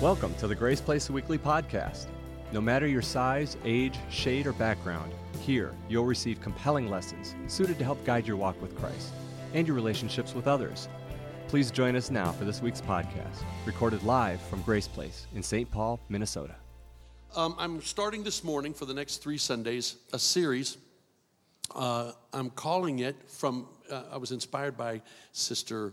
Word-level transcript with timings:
Welcome 0.00 0.32
to 0.36 0.46
the 0.46 0.54
Grace 0.54 0.80
Place 0.80 1.10
Weekly 1.10 1.38
Podcast. 1.38 2.06
No 2.52 2.60
matter 2.60 2.86
your 2.86 3.02
size, 3.02 3.56
age, 3.64 3.98
shade, 4.10 4.46
or 4.46 4.52
background, 4.52 5.12
here 5.40 5.74
you'll 5.88 6.04
receive 6.04 6.40
compelling 6.40 6.88
lessons 6.88 7.34
suited 7.48 7.80
to 7.80 7.84
help 7.84 8.04
guide 8.04 8.24
your 8.24 8.36
walk 8.36 8.62
with 8.62 8.78
Christ 8.78 9.08
and 9.54 9.66
your 9.66 9.74
relationships 9.74 10.36
with 10.36 10.46
others. 10.46 10.88
Please 11.48 11.72
join 11.72 11.96
us 11.96 12.12
now 12.12 12.30
for 12.30 12.44
this 12.44 12.62
week's 12.62 12.80
podcast, 12.80 13.42
recorded 13.66 14.04
live 14.04 14.40
from 14.42 14.62
Grace 14.62 14.86
Place 14.86 15.26
in 15.34 15.42
St. 15.42 15.68
Paul, 15.68 15.98
Minnesota. 16.08 16.54
Um, 17.34 17.56
I'm 17.58 17.82
starting 17.82 18.22
this 18.22 18.44
morning 18.44 18.74
for 18.74 18.84
the 18.84 18.94
next 18.94 19.16
three 19.16 19.36
Sundays 19.36 19.96
a 20.12 20.18
series. 20.20 20.78
Uh, 21.74 22.12
I'm 22.32 22.50
calling 22.50 23.00
it 23.00 23.16
from, 23.28 23.66
uh, 23.90 24.04
I 24.12 24.16
was 24.18 24.30
inspired 24.30 24.76
by 24.76 25.02
Sister 25.32 25.92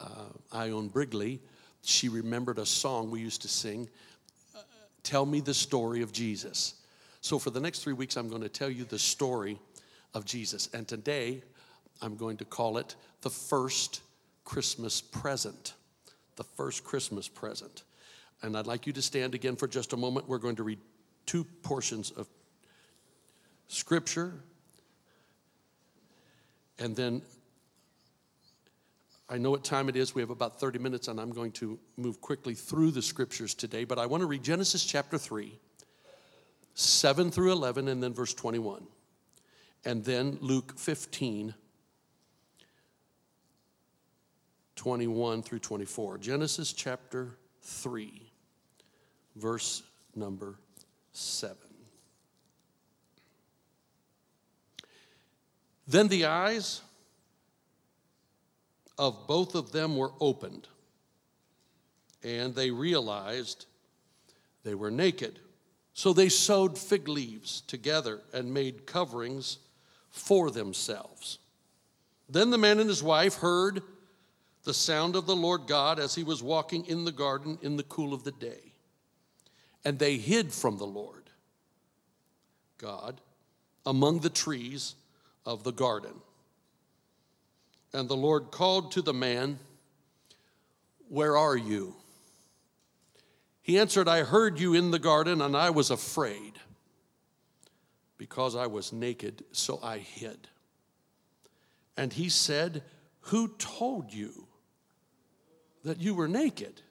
uh, 0.00 0.28
Ione 0.50 0.88
Brigley 0.88 1.40
she 1.84 2.08
remembered 2.08 2.58
a 2.58 2.66
song 2.66 3.10
we 3.10 3.20
used 3.20 3.42
to 3.42 3.48
sing 3.48 3.88
uh, 4.54 4.60
Tell 5.02 5.26
Me 5.26 5.40
the 5.40 5.54
Story 5.54 6.02
of 6.02 6.12
Jesus. 6.12 6.74
So, 7.20 7.38
for 7.38 7.50
the 7.50 7.60
next 7.60 7.82
three 7.82 7.92
weeks, 7.92 8.16
I'm 8.16 8.28
going 8.28 8.42
to 8.42 8.48
tell 8.48 8.70
you 8.70 8.84
the 8.84 8.98
story 8.98 9.58
of 10.12 10.24
Jesus. 10.24 10.68
And 10.74 10.86
today, 10.86 11.42
I'm 12.02 12.16
going 12.16 12.36
to 12.38 12.44
call 12.44 12.78
it 12.78 12.96
the 13.22 13.30
first 13.30 14.02
Christmas 14.44 15.00
present. 15.00 15.74
The 16.36 16.44
first 16.44 16.84
Christmas 16.84 17.28
present. 17.28 17.84
And 18.42 18.56
I'd 18.56 18.66
like 18.66 18.86
you 18.86 18.92
to 18.92 19.02
stand 19.02 19.34
again 19.34 19.56
for 19.56 19.68
just 19.68 19.92
a 19.92 19.96
moment. 19.96 20.28
We're 20.28 20.38
going 20.38 20.56
to 20.56 20.64
read 20.64 20.80
two 21.26 21.44
portions 21.62 22.10
of 22.10 22.26
scripture 23.68 24.34
and 26.78 26.94
then 26.96 27.22
I 29.28 29.38
know 29.38 29.50
what 29.50 29.64
time 29.64 29.88
it 29.88 29.96
is. 29.96 30.14
We 30.14 30.20
have 30.20 30.30
about 30.30 30.60
30 30.60 30.78
minutes, 30.78 31.08
and 31.08 31.18
I'm 31.18 31.30
going 31.30 31.52
to 31.52 31.78
move 31.96 32.20
quickly 32.20 32.54
through 32.54 32.90
the 32.90 33.02
scriptures 33.02 33.54
today. 33.54 33.84
But 33.84 33.98
I 33.98 34.06
want 34.06 34.20
to 34.20 34.26
read 34.26 34.42
Genesis 34.42 34.84
chapter 34.84 35.16
3, 35.16 35.58
7 36.74 37.30
through 37.30 37.52
11, 37.52 37.88
and 37.88 38.02
then 38.02 38.12
verse 38.12 38.34
21. 38.34 38.86
And 39.86 40.04
then 40.04 40.38
Luke 40.40 40.78
15, 40.78 41.54
21 44.76 45.42
through 45.42 45.58
24. 45.58 46.18
Genesis 46.18 46.72
chapter 46.72 47.38
3, 47.62 48.30
verse 49.36 49.82
number 50.14 50.56
7. 51.12 51.56
Then 55.86 56.08
the 56.08 56.26
eyes 56.26 56.82
of 58.98 59.26
both 59.26 59.54
of 59.54 59.72
them 59.72 59.96
were 59.96 60.12
opened, 60.20 60.68
and 62.22 62.54
they 62.54 62.70
realized 62.70 63.66
they 64.62 64.74
were 64.74 64.90
naked. 64.90 65.38
So 65.92 66.12
they 66.12 66.28
sewed 66.28 66.76
fig 66.76 67.06
leaves 67.06 67.60
together 67.62 68.20
and 68.32 68.52
made 68.52 68.86
coverings 68.86 69.58
for 70.10 70.50
themselves. 70.50 71.38
Then 72.28 72.50
the 72.50 72.58
man 72.58 72.80
and 72.80 72.88
his 72.88 73.02
wife 73.02 73.36
heard 73.36 73.82
the 74.64 74.74
sound 74.74 75.14
of 75.14 75.26
the 75.26 75.36
Lord 75.36 75.66
God 75.66 75.98
as 75.98 76.14
he 76.14 76.24
was 76.24 76.42
walking 76.42 76.86
in 76.86 77.04
the 77.04 77.12
garden 77.12 77.58
in 77.62 77.76
the 77.76 77.82
cool 77.84 78.14
of 78.14 78.24
the 78.24 78.32
day. 78.32 78.72
And 79.84 79.98
they 79.98 80.16
hid 80.16 80.52
from 80.52 80.78
the 80.78 80.86
Lord 80.86 81.30
God 82.78 83.20
among 83.84 84.20
the 84.20 84.30
trees 84.30 84.94
of 85.44 85.62
the 85.62 85.72
garden. 85.72 86.14
And 87.94 88.08
the 88.08 88.16
Lord 88.16 88.50
called 88.50 88.90
to 88.92 89.02
the 89.02 89.14
man, 89.14 89.60
Where 91.08 91.36
are 91.36 91.56
you? 91.56 91.94
He 93.62 93.78
answered, 93.78 94.08
I 94.08 94.24
heard 94.24 94.58
you 94.58 94.74
in 94.74 94.90
the 94.90 94.98
garden, 94.98 95.40
and 95.40 95.56
I 95.56 95.70
was 95.70 95.90
afraid 95.90 96.54
because 98.18 98.56
I 98.56 98.66
was 98.66 98.92
naked, 98.92 99.44
so 99.52 99.78
I 99.82 99.98
hid. 99.98 100.48
And 101.96 102.12
he 102.12 102.28
said, 102.28 102.82
Who 103.20 103.48
told 103.58 104.12
you 104.12 104.48
that 105.84 106.00
you 106.00 106.14
were 106.14 106.28
naked? 106.28 106.82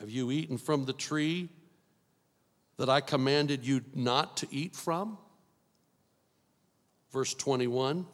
Have 0.00 0.08
you 0.08 0.30
eaten 0.30 0.56
from 0.56 0.86
the 0.86 0.92
tree 0.94 1.50
that 2.78 2.88
I 2.88 3.02
commanded 3.02 3.66
you 3.66 3.82
not 3.94 4.38
to 4.38 4.48
eat 4.50 4.74
from? 4.74 5.18
Verse 7.12 7.34
21, 7.34 8.06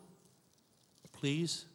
please. 1.13 1.67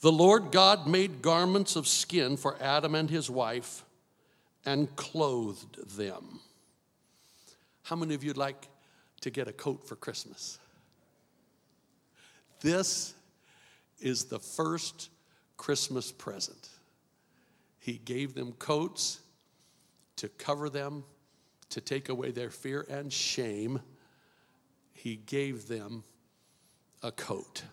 The 0.00 0.12
Lord 0.12 0.50
God 0.50 0.86
made 0.86 1.20
garments 1.20 1.76
of 1.76 1.86
skin 1.86 2.36
for 2.36 2.56
Adam 2.60 2.94
and 2.94 3.10
his 3.10 3.28
wife 3.28 3.84
and 4.64 4.94
clothed 4.96 5.96
them. 5.96 6.40
How 7.82 7.96
many 7.96 8.14
of 8.14 8.24
you'd 8.24 8.36
like 8.36 8.68
to 9.20 9.30
get 9.30 9.46
a 9.46 9.52
coat 9.52 9.86
for 9.86 9.96
Christmas? 9.96 10.58
This 12.60 13.14
is 14.00 14.24
the 14.24 14.38
first 14.38 15.10
Christmas 15.58 16.12
present. 16.12 16.68
He 17.78 17.94
gave 17.94 18.34
them 18.34 18.52
coats 18.52 19.20
to 20.16 20.28
cover 20.28 20.70
them, 20.70 21.04
to 21.70 21.80
take 21.80 22.08
away 22.08 22.30
their 22.30 22.50
fear 22.50 22.86
and 22.88 23.12
shame. 23.12 23.80
He 24.94 25.16
gave 25.16 25.68
them 25.68 26.04
a 27.02 27.12
coat. 27.12 27.64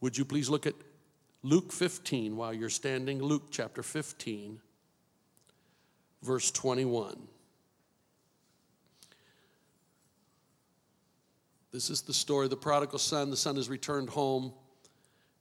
Would 0.00 0.16
you 0.16 0.24
please 0.24 0.48
look 0.48 0.66
at 0.66 0.74
Luke 1.46 1.72
15, 1.72 2.38
while 2.38 2.54
you're 2.54 2.70
standing, 2.70 3.22
Luke 3.22 3.48
chapter 3.50 3.82
15, 3.82 4.60
verse 6.22 6.50
21. 6.50 7.18
This 11.70 11.90
is 11.90 12.00
the 12.00 12.14
story 12.14 12.46
of 12.46 12.50
the 12.50 12.56
prodigal 12.56 12.98
son. 12.98 13.28
The 13.28 13.36
son 13.36 13.56
has 13.56 13.68
returned 13.68 14.08
home, 14.08 14.54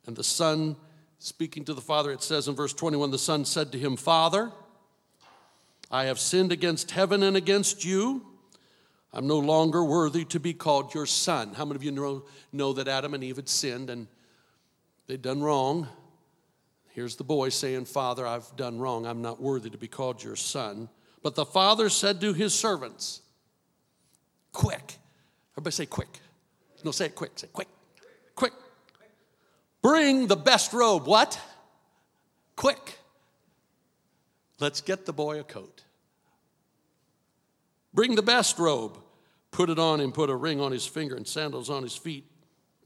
and 0.06 0.14
the 0.14 0.26
son, 0.26 0.76
speaking 1.20 1.64
to 1.64 1.74
the 1.74 1.80
father, 1.80 2.12
it 2.12 2.22
says 2.22 2.50
in 2.50 2.56
verse 2.56 2.74
21 2.74 3.10
the 3.10 3.18
son 3.18 3.46
said 3.46 3.72
to 3.72 3.80
him, 3.80 3.96
Father, 3.96 4.52
I 5.90 6.04
have 6.04 6.20
sinned 6.20 6.52
against 6.52 6.92
heaven 6.92 7.24
and 7.24 7.38
against 7.38 7.86
you. 7.86 8.26
I'm 9.14 9.26
no 9.26 9.40
longer 9.40 9.82
worthy 9.82 10.26
to 10.26 10.40
be 10.42 10.54
called 10.54 10.94
your 10.94 11.06
son. 11.06 11.54
How 11.54 11.64
many 11.64 11.78
of 11.78 11.84
you 11.84 11.92
know, 11.92 12.26
know 12.52 12.74
that 12.74 12.90
Adam 12.90 13.14
and 13.14 13.24
Eve 13.24 13.38
had 13.38 13.48
sinned 13.48 13.90
and 13.90 14.08
They'd 15.08 15.22
done 15.22 15.42
wrong. 15.42 15.88
Here's 16.90 17.16
the 17.16 17.24
boy 17.24 17.50
saying, 17.50 17.86
Father, 17.86 18.26
I've 18.26 18.56
done 18.56 18.80
wrong. 18.80 19.06
I'm 19.06 19.22
not 19.22 19.42
worthy 19.42 19.70
to 19.70 19.78
be 19.78 19.88
called 19.88 20.24
your 20.24 20.36
son. 20.36 20.90
But 21.24 21.36
the 21.36 21.46
father 21.46 21.90
said 21.90 22.22
to 22.22 22.34
his 22.34 22.54
servants, 22.54 23.22
Quick. 24.52 24.98
Everybody 25.54 25.74
say 25.74 25.86
quick. 25.88 26.20
No, 26.84 26.92
say 26.92 27.06
it 27.06 27.16
quick. 27.16 27.32
Say 27.36 27.48
quick. 27.52 27.68
Quick. 28.36 28.54
Bring 29.82 30.28
the 30.28 30.36
best 30.36 30.74
robe. 30.74 31.08
What? 31.08 31.40
Quick. 32.56 33.00
Let's 34.60 34.82
get 34.82 35.06
the 35.06 35.14
boy 35.14 35.40
a 35.40 35.44
coat. 35.44 35.84
Bring 37.94 38.16
the 38.16 38.22
best 38.22 38.60
robe. 38.60 38.98
Put 39.52 39.70
it 39.70 39.78
on 39.78 40.00
him, 40.00 40.12
put 40.12 40.30
a 40.30 40.36
ring 40.36 40.60
on 40.60 40.72
his 40.72 40.86
finger 40.86 41.16
and 41.16 41.28
sandals 41.28 41.70
on 41.70 41.84
his 41.84 41.96
feet. 41.96 42.26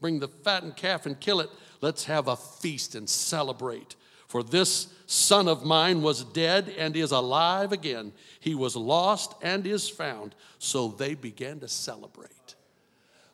Bring 0.00 0.20
the 0.20 0.28
fattened 0.28 0.76
calf 0.76 1.06
and 1.06 1.18
kill 1.18 1.40
it 1.40 1.50
Let's 1.80 2.04
have 2.04 2.28
a 2.28 2.36
feast 2.36 2.94
and 2.94 3.08
celebrate. 3.08 3.94
For 4.26 4.42
this 4.42 4.88
son 5.06 5.48
of 5.48 5.64
mine 5.64 6.02
was 6.02 6.24
dead 6.24 6.74
and 6.76 6.94
is 6.96 7.12
alive 7.12 7.72
again. 7.72 8.12
He 8.40 8.54
was 8.54 8.76
lost 8.76 9.34
and 9.42 9.66
is 9.66 9.88
found. 9.88 10.34
So 10.58 10.88
they 10.88 11.14
began 11.14 11.60
to 11.60 11.68
celebrate. 11.68 12.54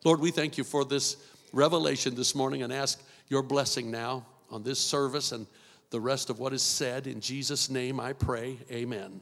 Lord, 0.04 0.20
we 0.20 0.30
thank 0.30 0.58
you 0.58 0.64
for 0.64 0.84
this 0.84 1.16
revelation 1.52 2.14
this 2.14 2.34
morning 2.34 2.62
and 2.62 2.72
ask 2.72 3.02
your 3.28 3.42
blessing 3.42 3.90
now 3.90 4.26
on 4.50 4.62
this 4.62 4.78
service 4.78 5.32
and 5.32 5.46
the 5.90 6.00
rest 6.00 6.30
of 6.30 6.38
what 6.38 6.52
is 6.52 6.62
said. 6.62 7.06
In 7.06 7.20
Jesus' 7.20 7.70
name 7.70 7.98
I 7.98 8.12
pray. 8.12 8.58
Amen. 8.70 9.20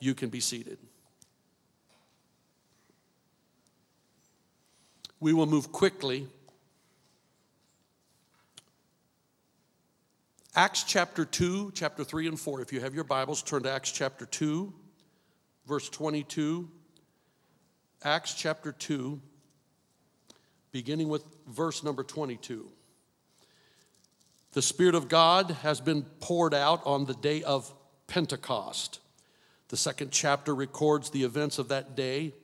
You 0.00 0.14
can 0.14 0.30
be 0.30 0.40
seated. 0.40 0.78
We 5.20 5.32
will 5.32 5.46
move 5.46 5.70
quickly 5.70 6.26
Acts 10.54 10.84
chapter 10.84 11.24
2, 11.24 11.72
chapter 11.74 12.04
3 12.04 12.28
and 12.28 12.38
4. 12.38 12.60
If 12.60 12.74
you 12.74 12.80
have 12.80 12.94
your 12.94 13.04
Bibles, 13.04 13.42
turn 13.42 13.62
to 13.62 13.72
Acts 13.72 13.90
chapter 13.90 14.26
2, 14.26 14.70
verse 15.66 15.88
22. 15.88 16.68
Acts 18.04 18.34
chapter 18.34 18.70
2, 18.70 19.18
beginning 20.70 21.08
with 21.08 21.24
verse 21.46 21.82
number 21.82 22.02
22. 22.02 22.68
The 24.52 24.60
Spirit 24.60 24.94
of 24.94 25.08
God 25.08 25.52
has 25.62 25.80
been 25.80 26.02
poured 26.20 26.52
out 26.52 26.82
on 26.84 27.06
the 27.06 27.14
day 27.14 27.42
of 27.42 27.72
Pentecost. 28.06 29.00
The 29.68 29.78
second 29.78 30.10
chapter 30.10 30.54
records 30.54 31.08
the 31.08 31.24
events 31.24 31.58
of 31.58 31.68
that 31.68 31.96
day. 31.96 32.26
It 32.26 32.34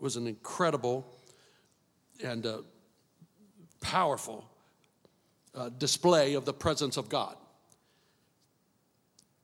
was 0.00 0.16
an 0.16 0.26
incredible 0.26 1.06
and 2.24 2.46
uh, 2.46 2.62
powerful 3.82 4.48
uh, 5.54 5.68
display 5.68 6.32
of 6.32 6.46
the 6.46 6.54
presence 6.54 6.96
of 6.96 7.10
God. 7.10 7.36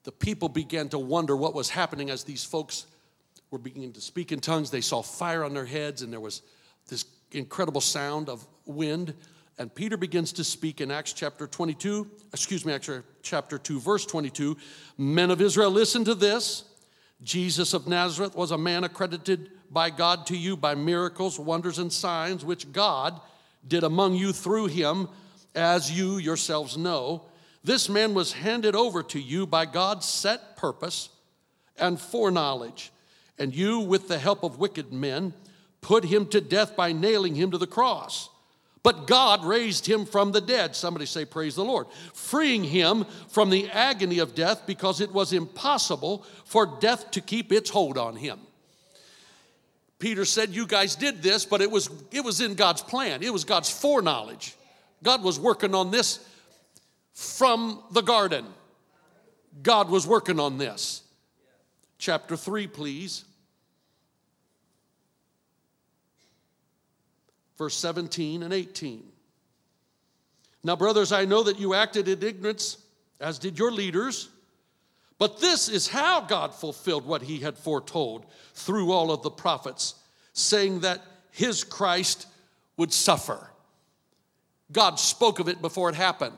The 0.04 0.12
people 0.12 0.48
began 0.48 0.88
to 0.90 0.98
wonder 0.98 1.36
what 1.36 1.54
was 1.54 1.70
happening 1.70 2.10
as 2.10 2.24
these 2.24 2.44
folks 2.44 2.86
were 3.50 3.58
beginning 3.58 3.92
to 3.94 4.00
speak 4.00 4.32
in 4.32 4.40
tongues. 4.40 4.70
They 4.70 4.80
saw 4.80 5.02
fire 5.02 5.44
on 5.44 5.54
their 5.54 5.64
heads, 5.64 6.02
and 6.02 6.12
there 6.12 6.20
was 6.20 6.42
this 6.88 7.06
incredible 7.32 7.80
sound 7.80 8.28
of 8.28 8.46
wind. 8.66 9.14
And 9.58 9.74
Peter 9.74 9.96
begins 9.96 10.32
to 10.34 10.44
speak 10.44 10.80
in 10.80 10.90
Acts 10.90 11.12
chapter 11.12 11.46
22, 11.46 12.08
excuse 12.32 12.66
me, 12.66 12.72
actually, 12.72 13.02
chapter 13.22 13.56
2, 13.56 13.80
verse 13.80 14.04
22. 14.04 14.56
Men 14.98 15.30
of 15.30 15.40
Israel, 15.40 15.70
listen 15.70 16.04
to 16.04 16.14
this. 16.14 16.64
Jesus 17.22 17.72
of 17.72 17.86
Nazareth 17.86 18.34
was 18.34 18.50
a 18.50 18.58
man 18.58 18.84
accredited 18.84 19.50
by 19.70 19.88
God 19.88 20.26
to 20.26 20.36
you 20.36 20.56
by 20.56 20.74
miracles, 20.74 21.38
wonders, 21.38 21.78
and 21.78 21.92
signs, 21.92 22.44
which 22.44 22.72
God 22.72 23.20
did 23.66 23.84
among 23.84 24.14
you 24.14 24.32
through 24.32 24.66
him, 24.66 25.08
as 25.54 25.90
you 25.90 26.18
yourselves 26.18 26.76
know. 26.76 27.22
This 27.64 27.88
man 27.88 28.12
was 28.12 28.32
handed 28.32 28.76
over 28.76 29.02
to 29.02 29.18
you 29.18 29.46
by 29.46 29.64
God's 29.64 30.06
set 30.06 30.56
purpose 30.56 31.08
and 31.78 31.98
foreknowledge. 31.98 32.92
And 33.38 33.54
you, 33.54 33.80
with 33.80 34.06
the 34.06 34.18
help 34.18 34.44
of 34.44 34.58
wicked 34.58 34.92
men, 34.92 35.32
put 35.80 36.04
him 36.04 36.26
to 36.26 36.40
death 36.40 36.76
by 36.76 36.92
nailing 36.92 37.34
him 37.34 37.50
to 37.50 37.58
the 37.58 37.66
cross. 37.66 38.28
But 38.82 39.06
God 39.06 39.46
raised 39.46 39.86
him 39.86 40.04
from 40.04 40.32
the 40.32 40.42
dead. 40.42 40.76
Somebody 40.76 41.06
say, 41.06 41.24
Praise 41.24 41.54
the 41.56 41.64
Lord. 41.64 41.86
Freeing 42.12 42.62
him 42.62 43.06
from 43.28 43.48
the 43.48 43.70
agony 43.70 44.18
of 44.18 44.34
death 44.34 44.64
because 44.66 45.00
it 45.00 45.10
was 45.10 45.32
impossible 45.32 46.24
for 46.44 46.66
death 46.80 47.10
to 47.12 47.22
keep 47.22 47.50
its 47.50 47.70
hold 47.70 47.96
on 47.96 48.14
him. 48.14 48.38
Peter 49.98 50.26
said, 50.26 50.50
You 50.50 50.66
guys 50.66 50.96
did 50.96 51.22
this, 51.22 51.46
but 51.46 51.62
it 51.62 51.70
was, 51.70 51.88
it 52.12 52.22
was 52.22 52.42
in 52.42 52.56
God's 52.56 52.82
plan, 52.82 53.22
it 53.22 53.32
was 53.32 53.44
God's 53.44 53.70
foreknowledge. 53.70 54.54
God 55.02 55.22
was 55.22 55.40
working 55.40 55.74
on 55.74 55.90
this 55.90 56.18
from 57.14 57.82
the 57.92 58.02
garden. 58.02 58.44
God 59.62 59.88
was 59.88 60.06
working 60.06 60.38
on 60.38 60.58
this. 60.58 61.02
Chapter 61.98 62.36
3, 62.36 62.66
please. 62.66 63.24
Verse 67.56 67.76
17 67.76 68.42
and 68.42 68.52
18. 68.52 69.04
Now, 70.64 70.76
brothers, 70.76 71.12
I 71.12 71.24
know 71.24 71.44
that 71.44 71.58
you 71.58 71.74
acted 71.74 72.08
in 72.08 72.22
ignorance, 72.22 72.78
as 73.20 73.38
did 73.38 73.58
your 73.58 73.70
leaders. 73.70 74.28
But 75.18 75.40
this 75.40 75.68
is 75.68 75.86
how 75.86 76.22
God 76.22 76.54
fulfilled 76.54 77.06
what 77.06 77.22
he 77.22 77.38
had 77.38 77.56
foretold 77.56 78.26
through 78.54 78.90
all 78.90 79.12
of 79.12 79.22
the 79.22 79.30
prophets, 79.30 79.94
saying 80.32 80.80
that 80.80 81.00
his 81.30 81.62
Christ 81.62 82.26
would 82.76 82.92
suffer. 82.92 83.50
God 84.72 84.98
spoke 84.98 85.38
of 85.38 85.48
it 85.48 85.62
before 85.62 85.88
it 85.88 85.94
happened. 85.94 86.36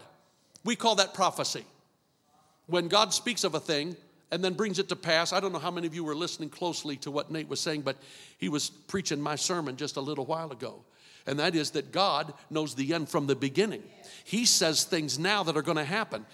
We 0.67 0.77
call 0.77 0.97
that 0.97 1.15
prophecy. 1.15 1.65
When 2.67 2.89
God 2.89 3.15
speaks 3.15 3.45
of 3.45 3.55
a 3.55 3.61
thing 3.61 3.97
and 4.33 4.45
then 4.45 4.55
brings 4.55 4.81
it 4.81 4.89
to 4.89 4.97
pass, 4.97 5.33
I 5.33 5.39
don't 5.39 5.53
know 5.53 5.61
how 5.61 5.71
many 5.71 5.87
of 5.87 5.95
you 5.95 6.03
were 6.03 6.17
listening 6.17 6.51
closely 6.51 6.97
to 6.99 7.11
what 7.13 7.31
Nate 7.31 7.49
was 7.49 7.61
saying, 7.61 7.83
but 7.83 7.97
he 8.37 8.49
was 8.49 8.69
preaching 8.69 9.21
my 9.21 9.37
sermon 9.37 9.77
just 9.77 9.97
a 9.97 10.01
little 10.01 10.27
while 10.27 10.51
ago. 10.51 10.85
And 11.25 11.39
that 11.39 11.55
is 11.55 11.71
that 11.71 11.93
God 11.93 12.35
knows 12.51 12.75
the 12.75 12.95
end 12.95 13.09
from 13.09 13.29
the 13.29 13.37
beginning. 13.37 13.83
He 14.25 14.45
says 14.45 14.85
things 14.85 15.19
now 15.19 15.45
that 15.45 15.57
are 15.57 15.63
going 15.63 15.77
to 15.77 15.85
happen 15.85 16.27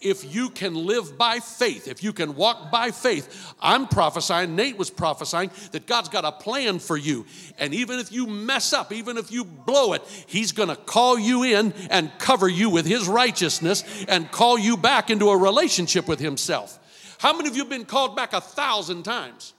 if 0.00 0.34
you 0.34 0.50
can 0.50 0.74
live 0.74 1.16
by 1.16 1.38
faith, 1.40 1.88
if 1.88 2.02
you 2.02 2.12
can 2.12 2.34
walk 2.34 2.70
by 2.70 2.90
faith, 2.90 3.54
I'm 3.60 3.88
prophesying, 3.88 4.54
Nate 4.56 4.76
was 4.76 4.90
prophesying 4.90 5.50
that 5.72 5.86
God's 5.86 6.08
got 6.08 6.24
a 6.24 6.32
plan 6.32 6.78
for 6.78 6.96
you. 6.96 7.26
And 7.58 7.74
even 7.74 7.98
if 7.98 8.12
you 8.12 8.26
mess 8.26 8.72
up, 8.72 8.92
even 8.92 9.16
if 9.16 9.30
you 9.30 9.44
blow 9.44 9.94
it, 9.94 10.02
He's 10.26 10.52
gonna 10.52 10.76
call 10.76 11.18
you 11.18 11.42
in 11.42 11.72
and 11.90 12.10
cover 12.18 12.48
you 12.48 12.70
with 12.70 12.86
His 12.86 13.08
righteousness 13.08 13.84
and 14.08 14.30
call 14.30 14.58
you 14.58 14.76
back 14.76 15.10
into 15.10 15.30
a 15.30 15.36
relationship 15.36 16.06
with 16.06 16.20
Himself. 16.20 16.78
How 17.18 17.34
many 17.34 17.48
of 17.48 17.56
you 17.56 17.62
have 17.62 17.70
been 17.70 17.86
called 17.86 18.14
back 18.14 18.32
a 18.32 18.40
thousand 18.40 19.02
times? 19.02 19.54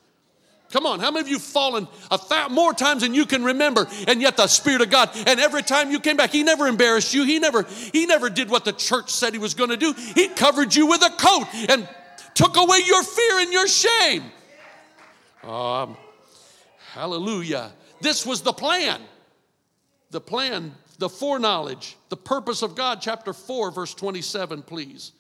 Come 0.72 0.86
on, 0.86 1.00
how 1.00 1.12
many 1.12 1.22
of 1.22 1.30
you 1.30 1.40
fallen 1.40 1.88
a 2.12 2.50
more 2.50 2.74
times 2.74 3.02
than 3.02 3.14
you 3.14 3.26
can 3.26 3.44
remember, 3.44 3.88
and 4.08 4.22
yet 4.22 4.36
the 4.36 4.48
Spirit 4.48 4.82
of 4.82 4.90
God, 4.90 5.10
and 5.26 5.40
every 5.40 5.64
time 5.64 5.92
you 5.92 6.00
came 6.00 6.18
back, 6.18 6.32
He 6.32 6.44
never 6.44 6.68
embarrassed 6.68 7.14
you. 7.14 7.24
He 7.24 7.40
never, 7.40 7.64
He 7.94 8.06
never 8.06 8.30
did 8.30 8.50
what 8.50 8.66
the 8.66 8.74
church 8.74 9.10
said 9.10 9.32
He 9.34 9.40
was 9.40 9.54
going 9.54 9.70
to 9.70 9.78
do. 9.78 9.94
He 9.94 10.28
covered 10.28 10.76
you 10.76 10.88
with 10.88 11.02
a 11.04 11.10
coat 11.10 11.48
and 11.70 11.88
took 12.34 12.58
away 12.58 12.80
your 12.86 13.02
fear 13.04 13.40
and 13.40 13.54
your 13.54 13.68
shame. 13.68 14.24
Um, 15.44 15.96
hallelujah. 16.92 17.72
This 18.02 18.26
was 18.26 18.42
the 18.42 18.54
plan. 18.54 19.02
The 20.12 20.22
plan, 20.22 20.74
the 21.00 21.10
foreknowledge, 21.10 21.96
the 22.10 22.18
purpose 22.18 22.62
of 22.62 22.76
God. 22.76 23.00
Chapter 23.02 23.32
4, 23.32 23.72
verse 23.72 23.94
27, 23.94 24.64
please. 24.64 25.14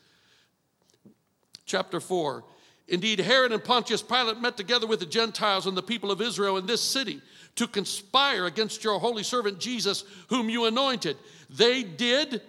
Chapter 1.65 1.99
4. 1.99 2.43
Indeed, 2.87 3.19
Herod 3.19 3.51
and 3.51 3.63
Pontius 3.63 4.01
Pilate 4.01 4.39
met 4.39 4.55
together 4.55 4.87
with 4.87 5.01
the 5.01 5.05
Gentiles 5.05 5.65
and 5.65 5.75
the 5.75 5.83
people 5.83 6.09
of 6.09 6.21
Israel 6.21 6.57
in 6.57 6.65
this 6.65 6.81
city 6.81 7.21
to 7.55 7.67
conspire 7.67 8.45
against 8.45 8.83
your 8.83 8.99
holy 8.99 9.23
servant 9.23 9.59
Jesus, 9.59 10.03
whom 10.29 10.49
you 10.49 10.65
anointed. 10.65 11.17
They 11.49 11.83
did 11.83 12.41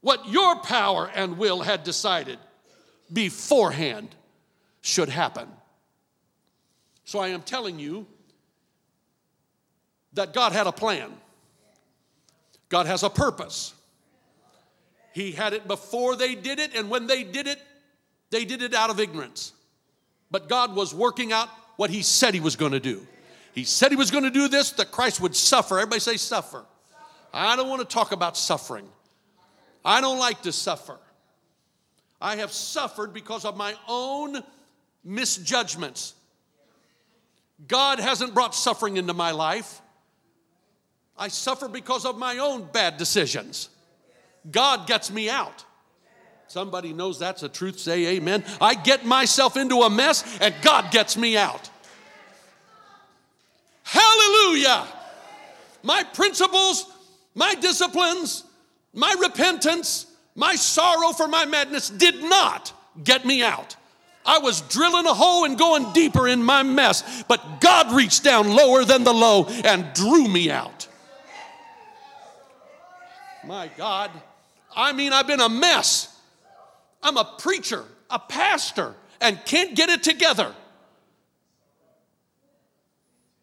what 0.00 0.28
your 0.28 0.56
power 0.56 1.10
and 1.12 1.38
will 1.38 1.60
had 1.60 1.82
decided 1.82 2.38
beforehand 3.12 4.14
should 4.80 5.08
happen. 5.08 5.48
So 7.04 7.18
I 7.18 7.28
am 7.28 7.42
telling 7.42 7.78
you 7.78 8.06
that 10.12 10.34
God 10.34 10.52
had 10.52 10.66
a 10.66 10.72
plan, 10.72 11.12
God 12.68 12.86
has 12.86 13.02
a 13.02 13.10
purpose. 13.10 13.74
He 15.14 15.32
had 15.32 15.52
it 15.52 15.66
before 15.66 16.14
they 16.14 16.36
did 16.36 16.60
it, 16.60 16.76
and 16.76 16.90
when 16.90 17.08
they 17.08 17.24
did 17.24 17.48
it, 17.48 17.60
they 18.30 18.44
did 18.44 18.62
it 18.62 18.74
out 18.74 18.90
of 18.90 19.00
ignorance. 19.00 19.52
But 20.30 20.48
God 20.48 20.74
was 20.74 20.94
working 20.94 21.32
out 21.32 21.48
what 21.76 21.90
He 21.90 22.02
said 22.02 22.34
He 22.34 22.40
was 22.40 22.56
going 22.56 22.72
to 22.72 22.80
do. 22.80 23.06
He 23.54 23.64
said 23.64 23.90
He 23.90 23.96
was 23.96 24.10
going 24.10 24.24
to 24.24 24.30
do 24.30 24.48
this, 24.48 24.72
that 24.72 24.90
Christ 24.90 25.20
would 25.20 25.34
suffer. 25.34 25.78
Everybody 25.78 26.00
say, 26.00 26.16
suffer. 26.16 26.64
I 27.32 27.56
don't 27.56 27.68
want 27.68 27.80
to 27.80 27.94
talk 27.94 28.12
about 28.12 28.36
suffering. 28.36 28.86
I 29.84 30.00
don't 30.00 30.18
like 30.18 30.42
to 30.42 30.52
suffer. 30.52 30.98
I 32.20 32.36
have 32.36 32.52
suffered 32.52 33.14
because 33.14 33.44
of 33.44 33.56
my 33.56 33.74
own 33.86 34.42
misjudgments. 35.04 36.14
God 37.66 37.98
hasn't 37.98 38.34
brought 38.34 38.54
suffering 38.54 38.96
into 38.96 39.14
my 39.14 39.30
life. 39.30 39.80
I 41.16 41.28
suffer 41.28 41.68
because 41.68 42.04
of 42.04 42.18
my 42.18 42.38
own 42.38 42.68
bad 42.72 42.96
decisions. 42.96 43.68
God 44.50 44.86
gets 44.86 45.10
me 45.10 45.28
out. 45.28 45.64
Somebody 46.48 46.94
knows 46.94 47.18
that's 47.18 47.42
a 47.42 47.48
truth, 47.48 47.78
say 47.78 48.16
amen. 48.16 48.42
I 48.58 48.74
get 48.74 49.04
myself 49.04 49.56
into 49.56 49.82
a 49.82 49.90
mess 49.90 50.38
and 50.40 50.54
God 50.62 50.90
gets 50.90 51.16
me 51.16 51.36
out. 51.36 51.68
Hallelujah. 53.82 54.86
My 55.82 56.02
principles, 56.02 56.90
my 57.34 57.54
disciplines, 57.54 58.44
my 58.94 59.14
repentance, 59.20 60.06
my 60.34 60.54
sorrow 60.54 61.12
for 61.12 61.28
my 61.28 61.44
madness 61.44 61.90
did 61.90 62.22
not 62.22 62.72
get 63.04 63.26
me 63.26 63.42
out. 63.42 63.76
I 64.24 64.38
was 64.38 64.62
drilling 64.62 65.06
a 65.06 65.14
hole 65.14 65.44
and 65.44 65.58
going 65.58 65.92
deeper 65.92 66.28
in 66.28 66.42
my 66.42 66.62
mess, 66.62 67.24
but 67.28 67.60
God 67.60 67.92
reached 67.92 68.24
down 68.24 68.54
lower 68.54 68.84
than 68.84 69.04
the 69.04 69.12
low 69.12 69.46
and 69.64 69.86
drew 69.94 70.28
me 70.28 70.50
out. 70.50 70.86
My 73.44 73.70
God. 73.76 74.10
I 74.76 74.92
mean, 74.92 75.12
I've 75.12 75.26
been 75.26 75.40
a 75.40 75.48
mess. 75.48 76.14
I'm 77.02 77.16
a 77.16 77.24
preacher, 77.38 77.84
a 78.10 78.18
pastor, 78.18 78.94
and 79.20 79.42
can't 79.44 79.74
get 79.74 79.88
it 79.88 80.02
together. 80.02 80.54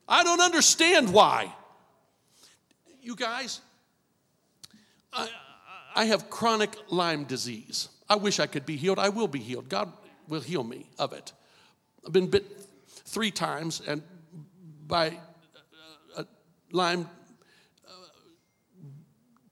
I 0.07 0.23
don't 0.23 0.41
understand 0.41 1.11
why. 1.11 1.53
You 3.01 3.15
guys, 3.15 3.61
I, 5.11 5.29
I 5.95 6.05
have 6.05 6.29
chronic 6.29 6.75
Lyme 6.89 7.23
disease. 7.23 7.89
I 8.09 8.15
wish 8.15 8.39
I 8.39 8.45
could 8.45 8.65
be 8.65 8.75
healed. 8.75 8.99
I 8.99 9.09
will 9.09 9.27
be 9.27 9.39
healed. 9.39 9.69
God 9.69 9.91
will 10.27 10.41
heal 10.41 10.63
me 10.63 10.89
of 10.99 11.13
it. 11.13 11.31
I've 12.05 12.11
been 12.11 12.27
bit 12.27 12.45
three 12.87 13.31
times 13.31 13.81
and 13.87 14.03
by 14.87 15.17
a 16.17 16.25
Lyme 16.71 17.09
uh, 17.87 17.91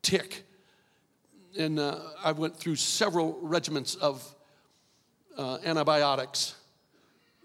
tick 0.02 0.44
and 1.58 1.80
uh, 1.80 2.00
I 2.24 2.32
went 2.32 2.58
through 2.58 2.76
several 2.76 3.36
regimens 3.44 3.98
of 3.98 4.36
uh, 5.38 5.60
antibiotics 5.64 6.56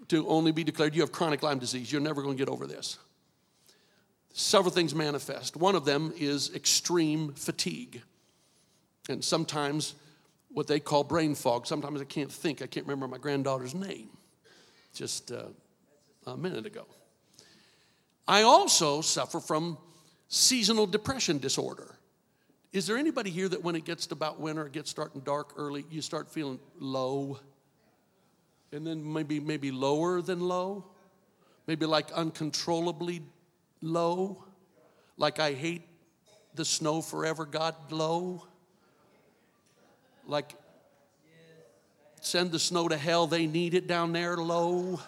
to 0.08 0.26
only 0.28 0.52
be 0.52 0.64
declared 0.64 0.94
you 0.94 1.02
have 1.02 1.12
chronic 1.12 1.42
Lyme 1.42 1.58
disease. 1.58 1.90
You're 1.92 2.00
never 2.00 2.22
going 2.22 2.36
to 2.36 2.38
get 2.38 2.50
over 2.50 2.66
this. 2.66 2.98
Several 4.32 4.70
things 4.70 4.94
manifest. 4.94 5.56
One 5.56 5.74
of 5.74 5.84
them 5.84 6.12
is 6.16 6.54
extreme 6.54 7.32
fatigue, 7.32 8.02
and 9.08 9.24
sometimes 9.24 9.94
what 10.50 10.66
they 10.66 10.80
call 10.80 11.04
brain 11.04 11.34
fog. 11.34 11.66
Sometimes 11.66 12.00
I 12.00 12.04
can't 12.04 12.30
think. 12.30 12.62
I 12.62 12.66
can't 12.66 12.86
remember 12.86 13.08
my 13.08 13.18
granddaughter's 13.18 13.74
name 13.74 14.08
just 14.94 15.32
uh, 15.32 15.44
a 16.26 16.36
minute 16.36 16.66
ago. 16.66 16.86
I 18.26 18.42
also 18.42 19.00
suffer 19.00 19.40
from 19.40 19.78
seasonal 20.28 20.86
depression 20.86 21.38
disorder. 21.38 21.97
Is 22.72 22.86
there 22.86 22.96
anybody 22.96 23.30
here 23.30 23.48
that 23.48 23.62
when 23.62 23.76
it 23.76 23.84
gets 23.84 24.06
to 24.08 24.14
about 24.14 24.40
winter, 24.40 24.66
it 24.66 24.72
gets 24.72 24.90
starting 24.90 25.22
dark 25.22 25.54
early, 25.56 25.86
you 25.90 26.02
start 26.02 26.30
feeling 26.30 26.60
low? 26.78 27.38
And 28.72 28.86
then 28.86 29.10
maybe 29.10 29.40
maybe 29.40 29.70
lower 29.70 30.20
than 30.20 30.40
low. 30.40 30.84
Maybe 31.66 31.86
like 31.86 32.12
uncontrollably 32.12 33.22
low. 33.80 34.44
Like 35.16 35.38
I 35.38 35.52
hate 35.52 35.82
the 36.54 36.64
snow 36.64 37.00
forever, 37.00 37.46
God, 37.46 37.74
low. 37.90 38.46
Like 40.26 40.54
send 42.20 42.52
the 42.52 42.58
snow 42.58 42.88
to 42.88 42.96
hell, 42.96 43.26
they 43.26 43.46
need 43.46 43.72
it 43.72 43.86
down 43.86 44.12
there, 44.12 44.36
low. 44.36 45.00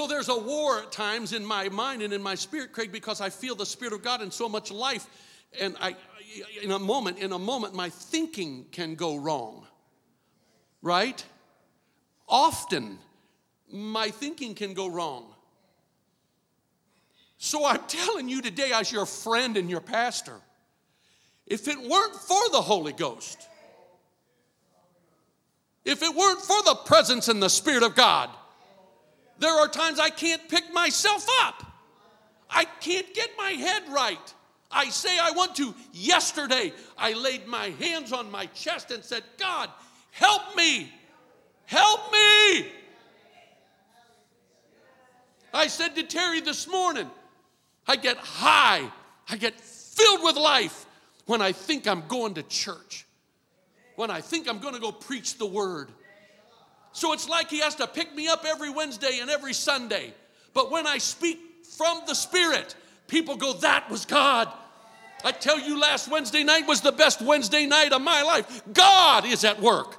So 0.00 0.06
there's 0.06 0.30
a 0.30 0.38
war 0.38 0.80
at 0.80 0.92
times 0.92 1.34
in 1.34 1.44
my 1.44 1.68
mind 1.68 2.00
and 2.00 2.10
in 2.14 2.22
my 2.22 2.34
spirit, 2.34 2.72
Craig, 2.72 2.90
because 2.90 3.20
I 3.20 3.28
feel 3.28 3.54
the 3.54 3.66
Spirit 3.66 3.92
of 3.92 4.02
God 4.02 4.22
in 4.22 4.30
so 4.30 4.48
much 4.48 4.72
life. 4.72 5.06
And 5.60 5.76
I, 5.78 5.94
in 6.62 6.70
a 6.70 6.78
moment, 6.78 7.18
in 7.18 7.32
a 7.32 7.38
moment, 7.38 7.74
my 7.74 7.90
thinking 7.90 8.64
can 8.72 8.94
go 8.94 9.16
wrong. 9.16 9.66
Right? 10.80 11.22
Often, 12.26 12.98
my 13.70 14.08
thinking 14.08 14.54
can 14.54 14.72
go 14.72 14.86
wrong. 14.86 15.34
So 17.36 17.66
I'm 17.66 17.82
telling 17.86 18.26
you 18.26 18.40
today, 18.40 18.72
as 18.72 18.90
your 18.90 19.04
friend 19.04 19.58
and 19.58 19.68
your 19.68 19.82
pastor, 19.82 20.40
if 21.46 21.68
it 21.68 21.76
weren't 21.76 22.14
for 22.14 22.40
the 22.52 22.62
Holy 22.62 22.94
Ghost, 22.94 23.46
if 25.84 26.02
it 26.02 26.16
weren't 26.16 26.40
for 26.40 26.62
the 26.64 26.76
presence 26.86 27.28
and 27.28 27.42
the 27.42 27.50
Spirit 27.50 27.82
of 27.82 27.94
God, 27.94 28.30
there 29.40 29.54
are 29.54 29.68
times 29.68 29.98
I 29.98 30.10
can't 30.10 30.46
pick 30.48 30.72
myself 30.72 31.26
up. 31.42 31.64
I 32.48 32.64
can't 32.64 33.12
get 33.14 33.30
my 33.36 33.50
head 33.50 33.82
right. 33.90 34.34
I 34.70 34.88
say 34.90 35.18
I 35.18 35.32
want 35.32 35.56
to. 35.56 35.74
Yesterday, 35.92 36.72
I 36.96 37.14
laid 37.14 37.46
my 37.46 37.70
hands 37.70 38.12
on 38.12 38.30
my 38.30 38.46
chest 38.46 38.90
and 38.90 39.02
said, 39.02 39.24
God, 39.38 39.70
help 40.12 40.56
me. 40.56 40.92
Help 41.64 42.12
me. 42.12 42.66
I 45.52 45.66
said 45.66 45.96
to 45.96 46.02
Terry 46.04 46.40
this 46.40 46.68
morning, 46.68 47.10
I 47.86 47.96
get 47.96 48.16
high, 48.18 48.88
I 49.28 49.36
get 49.36 49.58
filled 49.58 50.22
with 50.22 50.36
life 50.36 50.86
when 51.26 51.42
I 51.42 51.52
think 51.52 51.88
I'm 51.88 52.06
going 52.06 52.34
to 52.34 52.42
church, 52.44 53.06
when 53.96 54.10
I 54.10 54.20
think 54.20 54.48
I'm 54.48 54.58
going 54.58 54.74
to 54.74 54.80
go 54.80 54.92
preach 54.92 55.38
the 55.38 55.46
word, 55.46 55.90
so 56.92 57.12
it's 57.12 57.28
like 57.28 57.50
he 57.50 57.60
has 57.60 57.76
to 57.76 57.86
pick 57.86 58.14
me 58.14 58.28
up 58.28 58.44
every 58.44 58.70
Wednesday 58.70 59.18
and 59.20 59.30
every 59.30 59.52
Sunday. 59.52 60.12
But 60.54 60.70
when 60.70 60.86
I 60.86 60.98
speak 60.98 61.38
from 61.76 62.02
the 62.06 62.14
Spirit, 62.14 62.74
people 63.06 63.36
go, 63.36 63.52
That 63.54 63.88
was 63.90 64.04
God. 64.04 64.48
I 65.24 65.32
tell 65.32 65.58
you, 65.58 65.78
last 65.78 66.10
Wednesday 66.10 66.44
night 66.44 66.66
was 66.66 66.80
the 66.80 66.92
best 66.92 67.20
Wednesday 67.20 67.66
night 67.66 67.92
of 67.92 68.00
my 68.00 68.22
life. 68.22 68.62
God 68.72 69.26
is 69.26 69.44
at 69.44 69.60
work. 69.60 69.96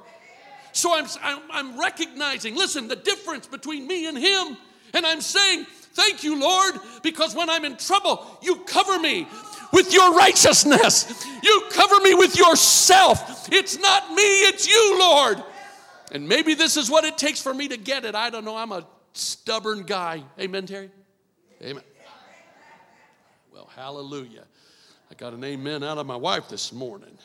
So 0.72 0.94
I'm, 0.94 1.06
I'm, 1.22 1.40
I'm 1.50 1.80
recognizing, 1.80 2.56
listen, 2.56 2.88
the 2.88 2.96
difference 2.96 3.46
between 3.46 3.86
me 3.86 4.06
and 4.06 4.18
Him. 4.18 4.56
And 4.94 5.06
I'm 5.06 5.20
saying, 5.20 5.66
Thank 5.94 6.24
you, 6.24 6.40
Lord, 6.40 6.74
because 7.02 7.34
when 7.34 7.50
I'm 7.50 7.66
in 7.66 7.76
trouble, 7.76 8.38
you 8.40 8.56
cover 8.60 8.98
me 8.98 9.26
with 9.74 9.92
your 9.92 10.14
righteousness. 10.14 11.26
You 11.42 11.64
cover 11.70 12.00
me 12.00 12.14
with 12.14 12.36
yourself. 12.36 13.48
It's 13.52 13.78
not 13.78 14.10
me, 14.14 14.22
it's 14.22 14.66
you, 14.66 14.98
Lord. 14.98 15.42
And 16.12 16.28
maybe 16.28 16.52
this 16.52 16.76
is 16.76 16.90
what 16.90 17.04
it 17.04 17.16
takes 17.16 17.40
for 17.40 17.54
me 17.54 17.68
to 17.68 17.78
get 17.78 18.04
it. 18.04 18.14
I 18.14 18.28
don't 18.28 18.44
know. 18.44 18.54
I'm 18.54 18.70
a 18.70 18.86
stubborn 19.14 19.84
guy. 19.84 20.22
Amen, 20.38 20.66
Terry? 20.66 20.90
Amen. 21.62 21.82
Well, 23.50 23.70
hallelujah. 23.74 24.44
I 25.10 25.14
got 25.14 25.32
an 25.32 25.42
amen 25.42 25.82
out 25.82 25.96
of 25.96 26.06
my 26.06 26.16
wife 26.16 26.48
this 26.50 26.70
morning. 26.70 27.16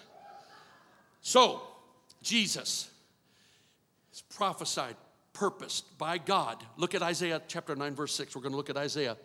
So, 1.22 1.62
Jesus 2.22 2.89
is 4.13 4.22
prophesied, 4.22 4.96
purposed 5.34 5.98
by 5.98 6.17
God. 6.17 6.63
Look 6.77 6.96
at 6.96 7.01
Isaiah 7.01 7.41
chapter 7.46 7.75
9, 7.75 7.94
verse 7.94 8.13
6. 8.15 8.36
We're 8.36 8.41
going 8.41 8.53
to 8.53 8.58
look 8.58 8.70
at 8.70 8.77
Isaiah. 8.77 9.17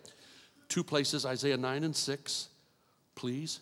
Two 0.67 0.83
places, 0.83 1.25
Isaiah 1.25 1.57
9 1.57 1.85
and 1.85 1.95
6, 1.95 2.49
please 3.15 3.61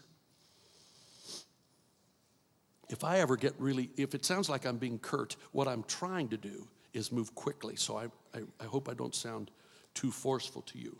if 2.92 3.06
I 3.06 3.20
ever 3.20 3.38
get 3.38 3.54
really, 3.58 3.90
if 3.96 4.14
it 4.14 4.26
sounds 4.26 4.50
like 4.50 4.66
I'm 4.66 4.78
being 4.78 5.00
curt, 5.00 5.38
what 5.54 5.68
I'm 5.68 5.84
trying 5.84 6.28
to 6.30 6.38
do 6.38 6.68
is 6.94 7.12
move 7.12 7.34
quickly. 7.34 7.78
So 7.78 7.96
I, 7.98 8.06
I, 8.38 8.42
I, 8.60 8.66
hope 8.66 8.90
I 8.90 8.94
don't 8.94 9.16
sound 9.16 9.50
too 9.94 10.12
forceful 10.12 10.62
to 10.64 10.78
you. 10.78 10.98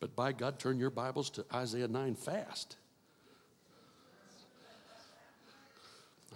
But 0.00 0.16
by 0.16 0.32
God, 0.32 0.58
turn 0.58 0.78
your 0.78 0.90
Bibles 0.90 1.30
to 1.30 1.44
Isaiah 1.54 1.86
9 1.86 2.16
fast. 2.16 2.76